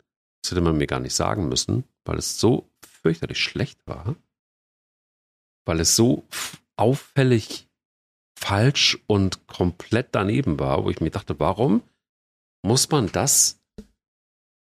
[0.45, 2.69] das hätte man mir gar nicht sagen müssen, weil es so
[3.01, 4.15] fürchterlich schlecht war,
[5.65, 6.27] weil es so
[6.75, 7.67] auffällig
[8.37, 11.81] falsch und komplett daneben war, wo ich mir dachte, warum
[12.63, 13.59] muss man das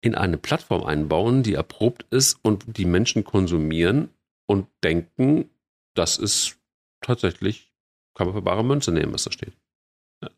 [0.02, 4.10] in eine Plattform einbauen, die erprobt ist und die Menschen konsumieren
[4.48, 5.50] und denken,
[5.94, 6.58] das ist
[7.00, 7.72] tatsächlich,
[8.16, 9.56] kann man für bare Münze nehmen, was da steht.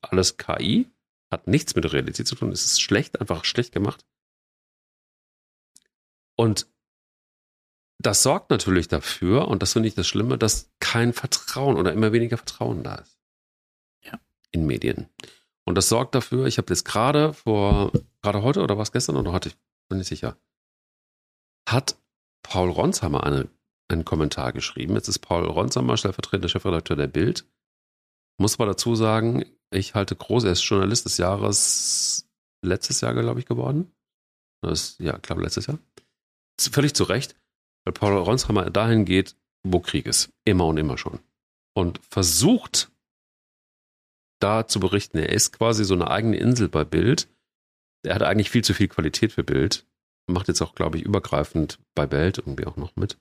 [0.02, 0.90] Alles KI,
[1.32, 4.04] hat nichts mit Realität zu tun, es ist schlecht, einfach schlecht gemacht.
[6.36, 6.66] Und
[7.98, 12.12] das sorgt natürlich dafür, und das finde ich das Schlimme, dass kein Vertrauen oder immer
[12.12, 13.18] weniger Vertrauen da ist.
[14.02, 14.20] Ja.
[14.50, 15.08] In Medien.
[15.64, 19.32] Und das sorgt dafür, ich habe jetzt gerade vor, gerade heute oder was gestern oder
[19.32, 19.56] hatte ich,
[19.88, 20.36] bin nicht sicher,
[21.68, 21.96] hat
[22.42, 23.48] Paul Ronsheimer eine,
[23.88, 24.94] einen Kommentar geschrieben.
[24.94, 27.46] Jetzt ist Paul Ronsheimer stellvertretender Chefredakteur der Bild.
[28.36, 32.28] Muss aber dazu sagen, ich halte groß, er ist Journalist des Jahres
[32.64, 33.92] letztes Jahr, glaube ich, geworden.
[34.62, 35.78] Das, ja, ich glaube, letztes Jahr.
[36.60, 37.34] Völlig zu Recht,
[37.84, 40.30] weil Paul Ronsheimer dahin geht, wo Krieg ist.
[40.44, 41.18] Immer und immer schon.
[41.74, 42.90] Und versucht,
[44.40, 45.18] da zu berichten.
[45.18, 47.28] Er ist quasi so eine eigene Insel bei Bild.
[48.04, 49.86] Er hat eigentlich viel zu viel Qualität für Bild.
[50.28, 53.18] Macht jetzt auch, glaube ich, übergreifend bei Welt irgendwie auch noch mit.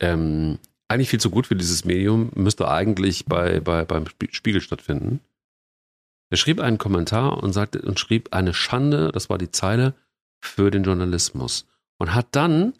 [0.00, 5.20] Ähm, eigentlich viel zu gut für dieses Medium, müsste eigentlich bei, bei, beim Spiegel stattfinden.
[6.34, 9.94] Er schrieb einen Kommentar und sagte und schrieb eine Schande, das war die Zeile,
[10.40, 11.64] für den Journalismus.
[11.96, 12.72] Und hat dann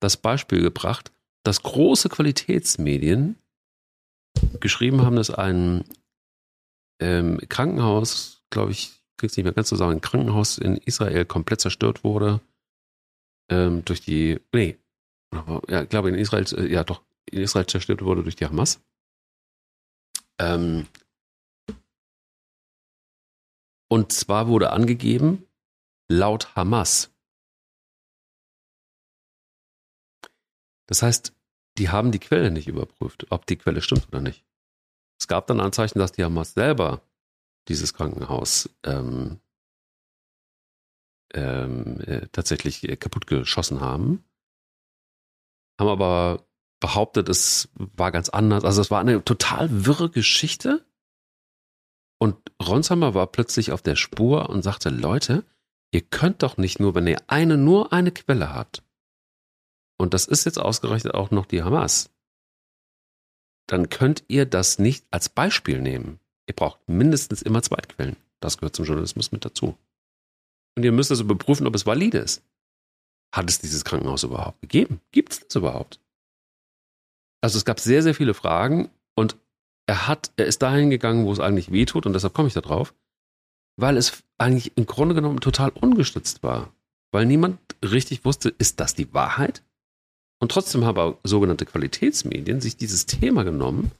[0.00, 1.10] das Beispiel gebracht,
[1.42, 3.36] dass große Qualitätsmedien
[4.60, 5.84] geschrieben haben, dass ein
[7.00, 12.04] ähm, Krankenhaus, glaube ich, krieg's nicht mehr ganz zusammen, ein Krankenhaus in Israel komplett zerstört
[12.04, 12.42] wurde
[13.48, 14.76] ähm, durch die, nee,
[15.66, 18.82] ja, glaube in Israel, äh, ja doch, in Israel zerstört wurde durch die Hamas.
[20.38, 20.88] Ähm,
[23.92, 25.46] und zwar wurde angegeben,
[26.08, 27.14] laut Hamas.
[30.86, 31.34] Das heißt,
[31.76, 34.46] die haben die Quelle nicht überprüft, ob die Quelle stimmt oder nicht.
[35.20, 37.02] Es gab dann Anzeichen, dass die Hamas selber
[37.68, 39.42] dieses Krankenhaus ähm,
[41.34, 44.24] ähm, äh, tatsächlich kaputt geschossen haben.
[45.78, 46.46] Haben aber
[46.80, 48.64] behauptet, es war ganz anders.
[48.64, 50.82] Also es war eine total wirre Geschichte.
[52.22, 55.44] Und Ronsheimer war plötzlich auf der Spur und sagte, Leute,
[55.90, 58.84] ihr könnt doch nicht nur, wenn ihr eine, nur eine Quelle habt.
[59.98, 62.12] Und das ist jetzt ausgerechnet auch noch die Hamas
[63.72, 66.20] dann könnt ihr das nicht als Beispiel nehmen.
[66.46, 68.16] Ihr braucht mindestens immer Zweitquellen.
[68.40, 69.78] Das gehört zum Journalismus mit dazu.
[70.76, 72.42] Und ihr müsst also überprüfen, ob es valide ist.
[73.34, 75.00] Hat es dieses Krankenhaus überhaupt gegeben?
[75.10, 76.00] Gibt es das überhaupt?
[77.40, 79.36] Also es gab sehr, sehr viele Fragen und
[79.92, 82.54] er hat, er ist dahin gegangen, wo es eigentlich weh tut und deshalb komme ich
[82.54, 82.94] da drauf,
[83.76, 86.72] weil es eigentlich im Grunde genommen total ungestützt war.
[87.12, 89.62] Weil niemand richtig wusste, ist das die Wahrheit?
[90.40, 93.92] Und trotzdem haben aber sogenannte Qualitätsmedien sich dieses Thema genommen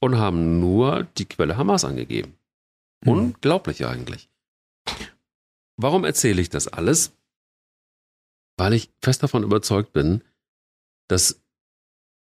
[0.00, 2.38] und haben nur die Quelle Hamas angegeben.
[3.04, 3.12] Mhm.
[3.12, 4.30] Unglaublich eigentlich.
[5.76, 7.12] Warum erzähle ich das alles?
[8.56, 10.24] Weil ich fest davon überzeugt bin,
[11.06, 11.38] dass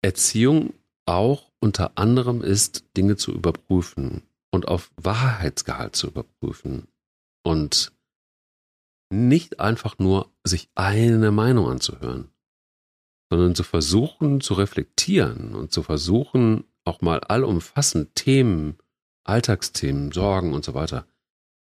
[0.03, 0.74] Erziehung
[1.07, 6.89] auch unter anderem ist, Dinge zu überprüfen und auf Wahrheitsgehalt zu überprüfen
[7.43, 7.93] und
[9.13, 12.31] nicht einfach nur sich eine Meinung anzuhören
[13.31, 18.77] sondern zu versuchen zu reflektieren und zu versuchen, auch mal allumfassend Themen,
[19.25, 21.07] Alltagsthemen, Sorgen und so weiter,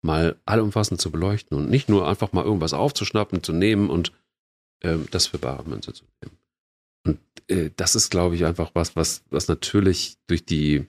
[0.00, 4.12] mal allumfassend zu beleuchten und nicht nur einfach mal irgendwas aufzuschnappen, zu nehmen und
[4.80, 6.38] äh, das für bare Münze zu nehmen.
[7.08, 10.86] Und äh, das ist, glaube ich, einfach was, was, was natürlich durch die,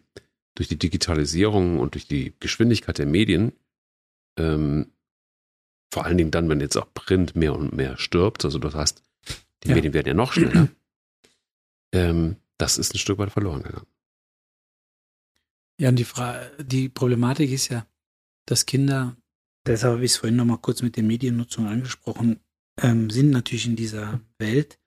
[0.55, 3.53] durch die Digitalisierung und durch die Geschwindigkeit der Medien,
[4.37, 4.91] ähm,
[5.91, 9.03] vor allen Dingen dann, wenn jetzt auch Print mehr und mehr stirbt, also das heißt,
[9.63, 9.75] die ja.
[9.75, 10.69] Medien werden ja noch schneller.
[11.93, 13.87] ähm, das ist ein Stück weit verloren gegangen.
[15.79, 17.87] Ja, und die, Frage, die Problematik ist ja,
[18.45, 19.15] dass Kinder,
[19.65, 22.41] deshalb habe ich es vorhin nochmal kurz mit der Mediennutzung angesprochen,
[22.81, 24.77] ähm, sind natürlich in dieser Welt,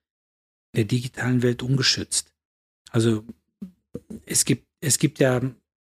[0.75, 2.33] der digitalen Welt ungeschützt.
[2.91, 3.25] Also
[4.27, 5.41] es gibt, es gibt ja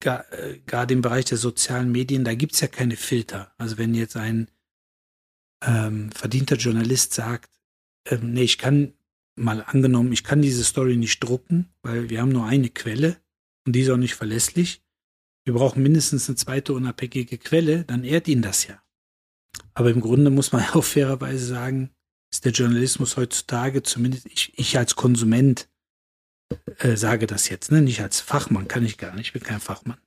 [0.04, 3.54] äh, gerade im Bereich der sozialen Medien, da gibt es ja keine Filter.
[3.58, 4.50] Also wenn jetzt ein
[5.64, 7.50] ähm, verdienter Journalist sagt,
[8.08, 8.94] ähm, nee, ich kann
[9.36, 13.18] mal angenommen, ich kann diese Story nicht drucken, weil wir haben nur eine Quelle
[13.66, 14.84] und die ist auch nicht verlässlich.
[15.44, 18.82] Wir brauchen mindestens eine zweite unabhängige Quelle, dann ehrt ihn das ja.
[19.74, 21.92] Aber im Grunde muss man auch fairerweise sagen,
[22.36, 25.70] ist der Journalismus heutzutage, zumindest ich, ich als Konsument
[26.80, 27.82] äh, sage das jetzt, ne?
[27.82, 29.98] nicht als Fachmann, kann ich gar nicht, ich bin kein Fachmann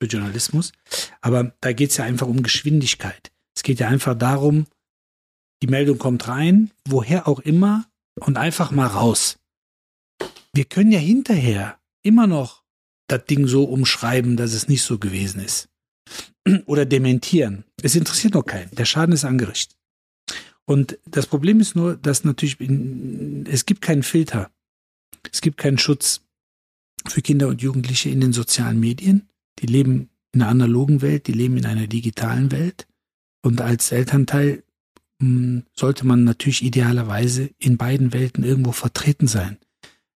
[0.00, 0.72] für Journalismus.
[1.20, 3.30] Aber da geht es ja einfach um Geschwindigkeit.
[3.54, 4.66] Es geht ja einfach darum,
[5.62, 7.86] die Meldung kommt rein, woher auch immer,
[8.18, 9.38] und einfach mal raus.
[10.54, 12.64] Wir können ja hinterher immer noch
[13.08, 15.68] das Ding so umschreiben, dass es nicht so gewesen ist.
[16.66, 17.64] Oder dementieren.
[17.82, 18.74] Es interessiert noch keinen.
[18.74, 19.75] Der Schaden ist angerichtet.
[20.66, 22.58] Und das Problem ist nur, dass natürlich
[23.48, 24.50] es gibt keinen Filter.
[25.32, 26.22] Es gibt keinen Schutz
[27.06, 29.28] für Kinder und Jugendliche in den sozialen Medien.
[29.60, 32.86] Die leben in einer analogen Welt, die leben in einer digitalen Welt.
[33.42, 34.64] Und als Elternteil
[35.22, 39.58] hm, sollte man natürlich idealerweise in beiden Welten irgendwo vertreten sein.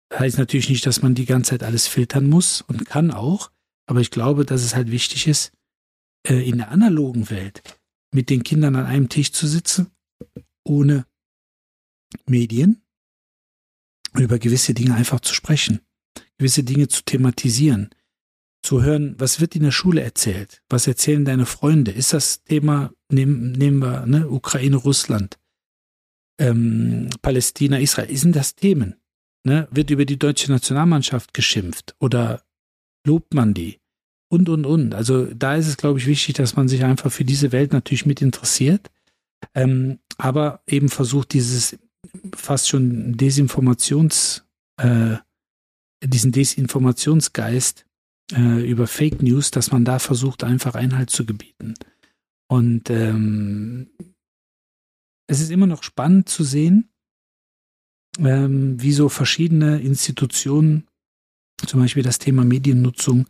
[0.09, 3.53] Das heißt natürlich nicht, dass man die ganze Zeit alles filtern muss und kann auch,
[3.87, 5.53] aber ich glaube, dass es halt wichtig ist,
[6.27, 7.63] äh, in der analogen Welt
[8.13, 9.93] mit den Kindern an einem Tisch zu sitzen,
[10.65, 11.07] ohne
[12.27, 12.83] Medien,
[14.15, 15.81] über gewisse Dinge einfach zu sprechen,
[16.39, 17.91] gewisse Dinge zu thematisieren,
[18.63, 22.93] zu hören, was wird in der Schule erzählt, was erzählen deine Freunde, ist das Thema,
[23.11, 25.39] nehmen, nehmen wir ne, Ukraine, Russland,
[26.39, 28.97] ähm, Palästina, Israel, sind das Themen?
[29.45, 29.69] Ne?
[29.71, 32.43] Wird über die deutsche Nationalmannschaft geschimpft oder
[33.07, 33.79] lobt man die?
[34.29, 34.95] Und, und, und.
[34.95, 38.07] Also da ist es, glaube ich, wichtig, dass man sich einfach für diese Welt natürlich
[38.07, 38.91] mit interessiert,
[39.55, 41.79] ähm, aber eben versucht, dieses
[42.35, 44.45] fast schon Desinformations,
[44.77, 45.17] äh,
[46.03, 47.87] diesen Desinformationsgeist
[48.33, 51.75] äh, über Fake News, dass man da versucht, einfach Einhalt zu gebieten.
[52.49, 53.91] Und ähm,
[55.27, 56.91] es ist immer noch spannend zu sehen,
[58.19, 60.89] ähm, wie so verschiedene Institutionen
[61.67, 63.27] zum Beispiel das Thema Mediennutzung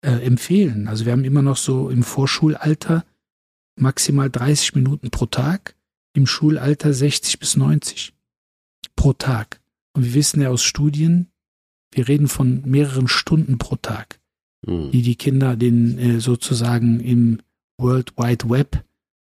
[0.00, 0.88] äh, empfehlen.
[0.88, 3.04] Also wir haben immer noch so im Vorschulalter
[3.76, 5.76] maximal 30 Minuten pro Tag,
[6.14, 8.14] im Schulalter 60 bis 90
[8.96, 9.60] pro Tag.
[9.92, 11.28] Und wir wissen ja aus Studien,
[11.92, 14.20] wir reden von mehreren Stunden pro Tag,
[14.66, 14.90] mhm.
[14.90, 17.40] die die Kinder den äh, sozusagen im
[17.78, 18.84] World Wide Web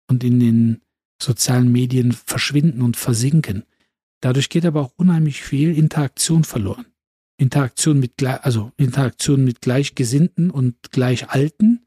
[0.08, 0.80] und in den
[1.22, 3.64] sozialen Medien verschwinden und versinken.
[4.20, 6.86] Dadurch geht aber auch unheimlich viel Interaktion verloren.
[7.38, 11.86] Interaktion mit, also Interaktion mit Gleichgesinnten und Gleichalten,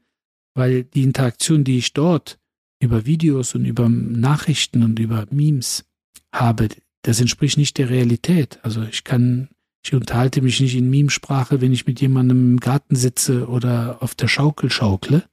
[0.54, 2.38] weil die Interaktion, die ich dort
[2.82, 5.84] über Videos und über Nachrichten und über Memes
[6.32, 6.68] habe,
[7.02, 8.58] das entspricht nicht der Realität.
[8.62, 9.48] Also ich kann,
[9.84, 14.14] ich unterhalte mich nicht in Memesprache, wenn ich mit jemandem im Garten sitze oder auf
[14.14, 15.24] der Schaukel schaukle.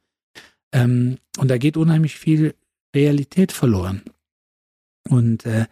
[0.71, 2.53] Ähm, und da geht unheimlich viel
[2.95, 4.03] Realität verloren.
[5.07, 5.65] Und äh,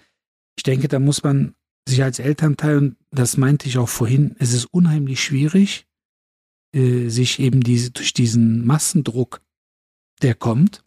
[0.56, 1.54] ich denke, da muss man
[1.88, 5.86] sich als Elternteil, und das meinte ich auch vorhin, es ist unheimlich schwierig,
[6.74, 9.42] äh, sich eben diese, durch diesen Massendruck,
[10.24, 10.84] der kommt,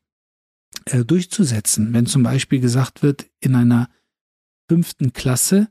[0.87, 1.93] äh, durchzusetzen.
[1.93, 3.89] Wenn zum Beispiel gesagt wird, in einer
[4.69, 5.69] fünften Klasse,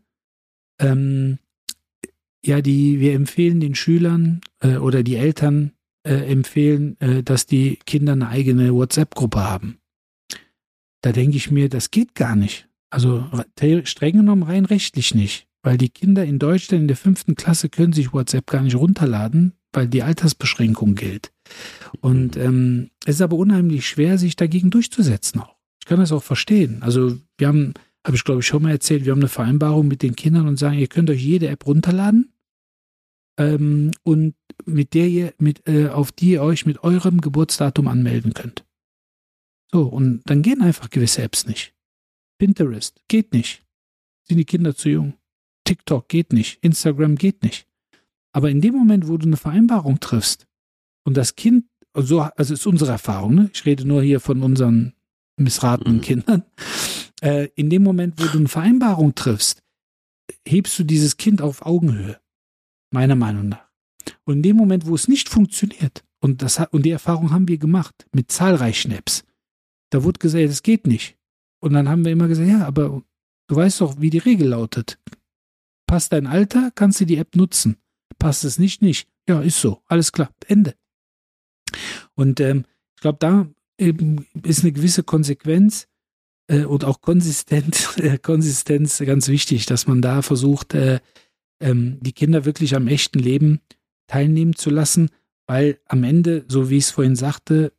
[0.80, 1.40] ähm,
[2.44, 5.74] ja, die, wir empfehlen den Schülern äh, oder die Eltern
[6.04, 9.80] äh, empfehlen, äh, dass die Kinder eine eigene WhatsApp-Gruppe haben.
[11.02, 12.68] Da denke ich mir, das geht gar nicht.
[12.90, 13.26] Also
[13.84, 17.94] streng genommen rein rechtlich nicht, weil die Kinder in Deutschland in der fünften Klasse können
[17.94, 21.32] sich WhatsApp gar nicht runterladen, weil die Altersbeschränkung gilt.
[22.02, 25.56] Und ähm, es ist aber unheimlich schwer, sich dagegen durchzusetzen auch.
[25.80, 26.82] Ich kann das auch verstehen.
[26.82, 27.74] Also wir haben,
[28.06, 30.58] habe ich glaube ich schon mal erzählt, wir haben eine Vereinbarung mit den Kindern und
[30.58, 32.32] sagen, ihr könnt euch jede App runterladen
[33.38, 34.36] ähm, und
[34.66, 38.66] mit der ihr, mit, äh, auf die ihr euch mit eurem Geburtsdatum anmelden könnt.
[39.72, 41.74] So, und dann gehen einfach gewisse Apps nicht.
[42.38, 43.64] Pinterest geht nicht.
[44.28, 45.14] Sind die Kinder zu jung?
[45.64, 46.64] TikTok geht nicht.
[46.64, 47.68] Instagram geht nicht.
[48.32, 50.48] Aber in dem Moment, wo du eine Vereinbarung triffst
[51.10, 53.50] und das Kind, so, also ist unsere Erfahrung, ne?
[53.52, 54.94] ich rede nur hier von unseren
[55.38, 56.02] missratenen mhm.
[56.02, 56.44] Kindern,
[57.24, 59.64] äh, in dem Moment, wo du eine Vereinbarung triffst,
[60.48, 62.20] hebst du dieses Kind auf Augenhöhe,
[62.92, 63.68] meiner Meinung nach.
[64.24, 67.58] Und in dem Moment, wo es nicht funktioniert, und, das, und die Erfahrung haben wir
[67.58, 69.24] gemacht mit zahlreichen Apps,
[69.90, 71.18] da wurde gesagt, das geht nicht.
[71.60, 73.02] Und dann haben wir immer gesagt, ja, aber
[73.48, 75.00] du weißt doch, wie die Regel lautet.
[75.88, 77.78] Passt dein Alter, kannst du die App nutzen.
[78.20, 79.10] Passt es nicht, nicht.
[79.28, 79.82] Ja, ist so.
[79.88, 80.30] Alles klar.
[80.46, 80.76] Ende.
[82.20, 82.66] Und ähm,
[82.96, 83.48] ich glaube, da
[83.78, 85.88] eben ist eine gewisse Konsequenz
[86.48, 91.00] äh, und auch Konsistent, äh, Konsistenz ganz wichtig, dass man da versucht, äh,
[91.62, 93.62] ähm, die Kinder wirklich am echten Leben
[94.08, 95.12] teilnehmen zu lassen,
[95.48, 97.72] weil am Ende, so wie ich es vorhin sagte,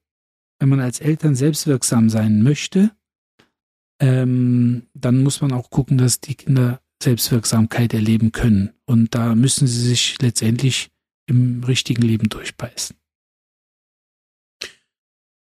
[0.59, 2.93] wenn man als Eltern selbstwirksam sein möchte,
[4.01, 8.71] ähm, dann muss man auch gucken, dass die Kinder Selbstwirksamkeit erleben können.
[8.87, 10.91] Und da müssen sie sich letztendlich
[11.27, 13.00] im richtigen Leben durchbeißen.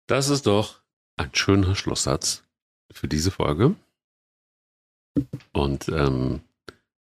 [0.07, 0.81] Das ist doch
[1.17, 2.43] ein schöner Schlusssatz
[2.91, 3.75] für diese Folge.
[5.53, 6.41] Und ähm,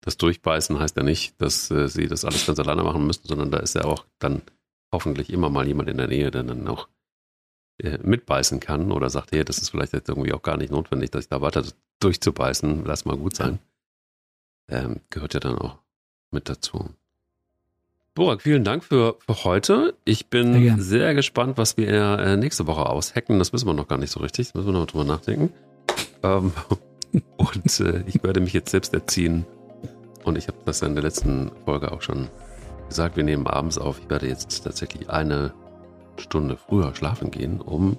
[0.01, 3.51] das Durchbeißen heißt ja nicht, dass äh, sie das alles ganz alleine machen müssen, sondern
[3.51, 4.41] da ist ja auch dann
[4.93, 6.87] hoffentlich immer mal jemand in der Nähe, der dann auch
[7.81, 11.11] äh, mitbeißen kann oder sagt, hey, das ist vielleicht jetzt irgendwie auch gar nicht notwendig,
[11.11, 11.63] dass ich da weiter
[11.99, 13.59] durchzubeißen, lass mal gut sein.
[14.69, 15.79] Ähm, gehört ja dann auch
[16.31, 16.93] mit dazu.
[18.15, 19.95] Borak, vielen Dank für, für heute.
[20.05, 21.87] Ich bin sehr, sehr gespannt, was wir
[22.19, 23.39] äh, nächste Woche aushacken.
[23.39, 24.51] Das wissen wir noch gar nicht so richtig.
[24.51, 25.51] Da müssen wir noch drüber nachdenken.
[26.21, 26.53] Ähm,
[27.37, 29.47] und äh, ich werde mich jetzt selbst erziehen.
[30.23, 32.27] Und ich habe das in der letzten Folge auch schon
[32.87, 33.17] gesagt.
[33.17, 33.99] Wir nehmen abends auf.
[33.99, 35.51] Ich werde jetzt tatsächlich eine
[36.17, 37.97] Stunde früher schlafen gehen, um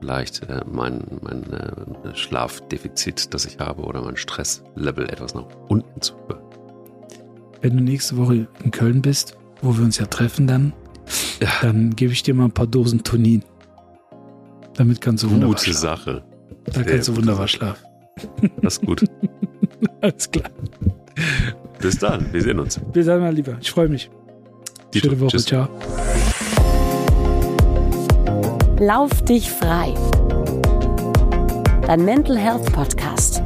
[0.00, 6.02] vielleicht äh, mein, mein äh, Schlafdefizit, das ich habe, oder mein Stresslevel etwas nach unten
[6.02, 6.51] zu führen.
[7.62, 10.72] Wenn du nächste Woche in Köln bist, wo wir uns ja treffen dann,
[11.40, 11.48] ja.
[11.62, 13.44] dann gebe ich dir mal ein paar Dosen Tonin.
[14.74, 15.72] Damit kannst du wunderbar Gute.
[15.72, 16.24] Sache.
[16.64, 17.84] Da Sehr kannst du gute wunderbar schlafen.
[18.60, 19.04] Das ist gut.
[20.00, 20.50] Alles klar.
[21.78, 22.32] Bis dann.
[22.32, 22.80] Wir sehen uns.
[22.92, 23.56] Bis dann, mein Lieber.
[23.60, 24.10] Ich freue mich.
[24.92, 25.30] Dito, Schöne Woche.
[25.30, 25.44] tschüss.
[25.46, 25.68] Ciao.
[28.80, 29.94] Lauf dich frei.
[31.86, 33.40] Dein Mental Health Podcast.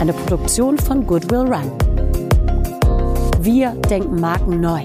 [0.00, 1.87] Eine Produktion von Goodwill Run.
[3.40, 4.82] Wir denken Marken neu.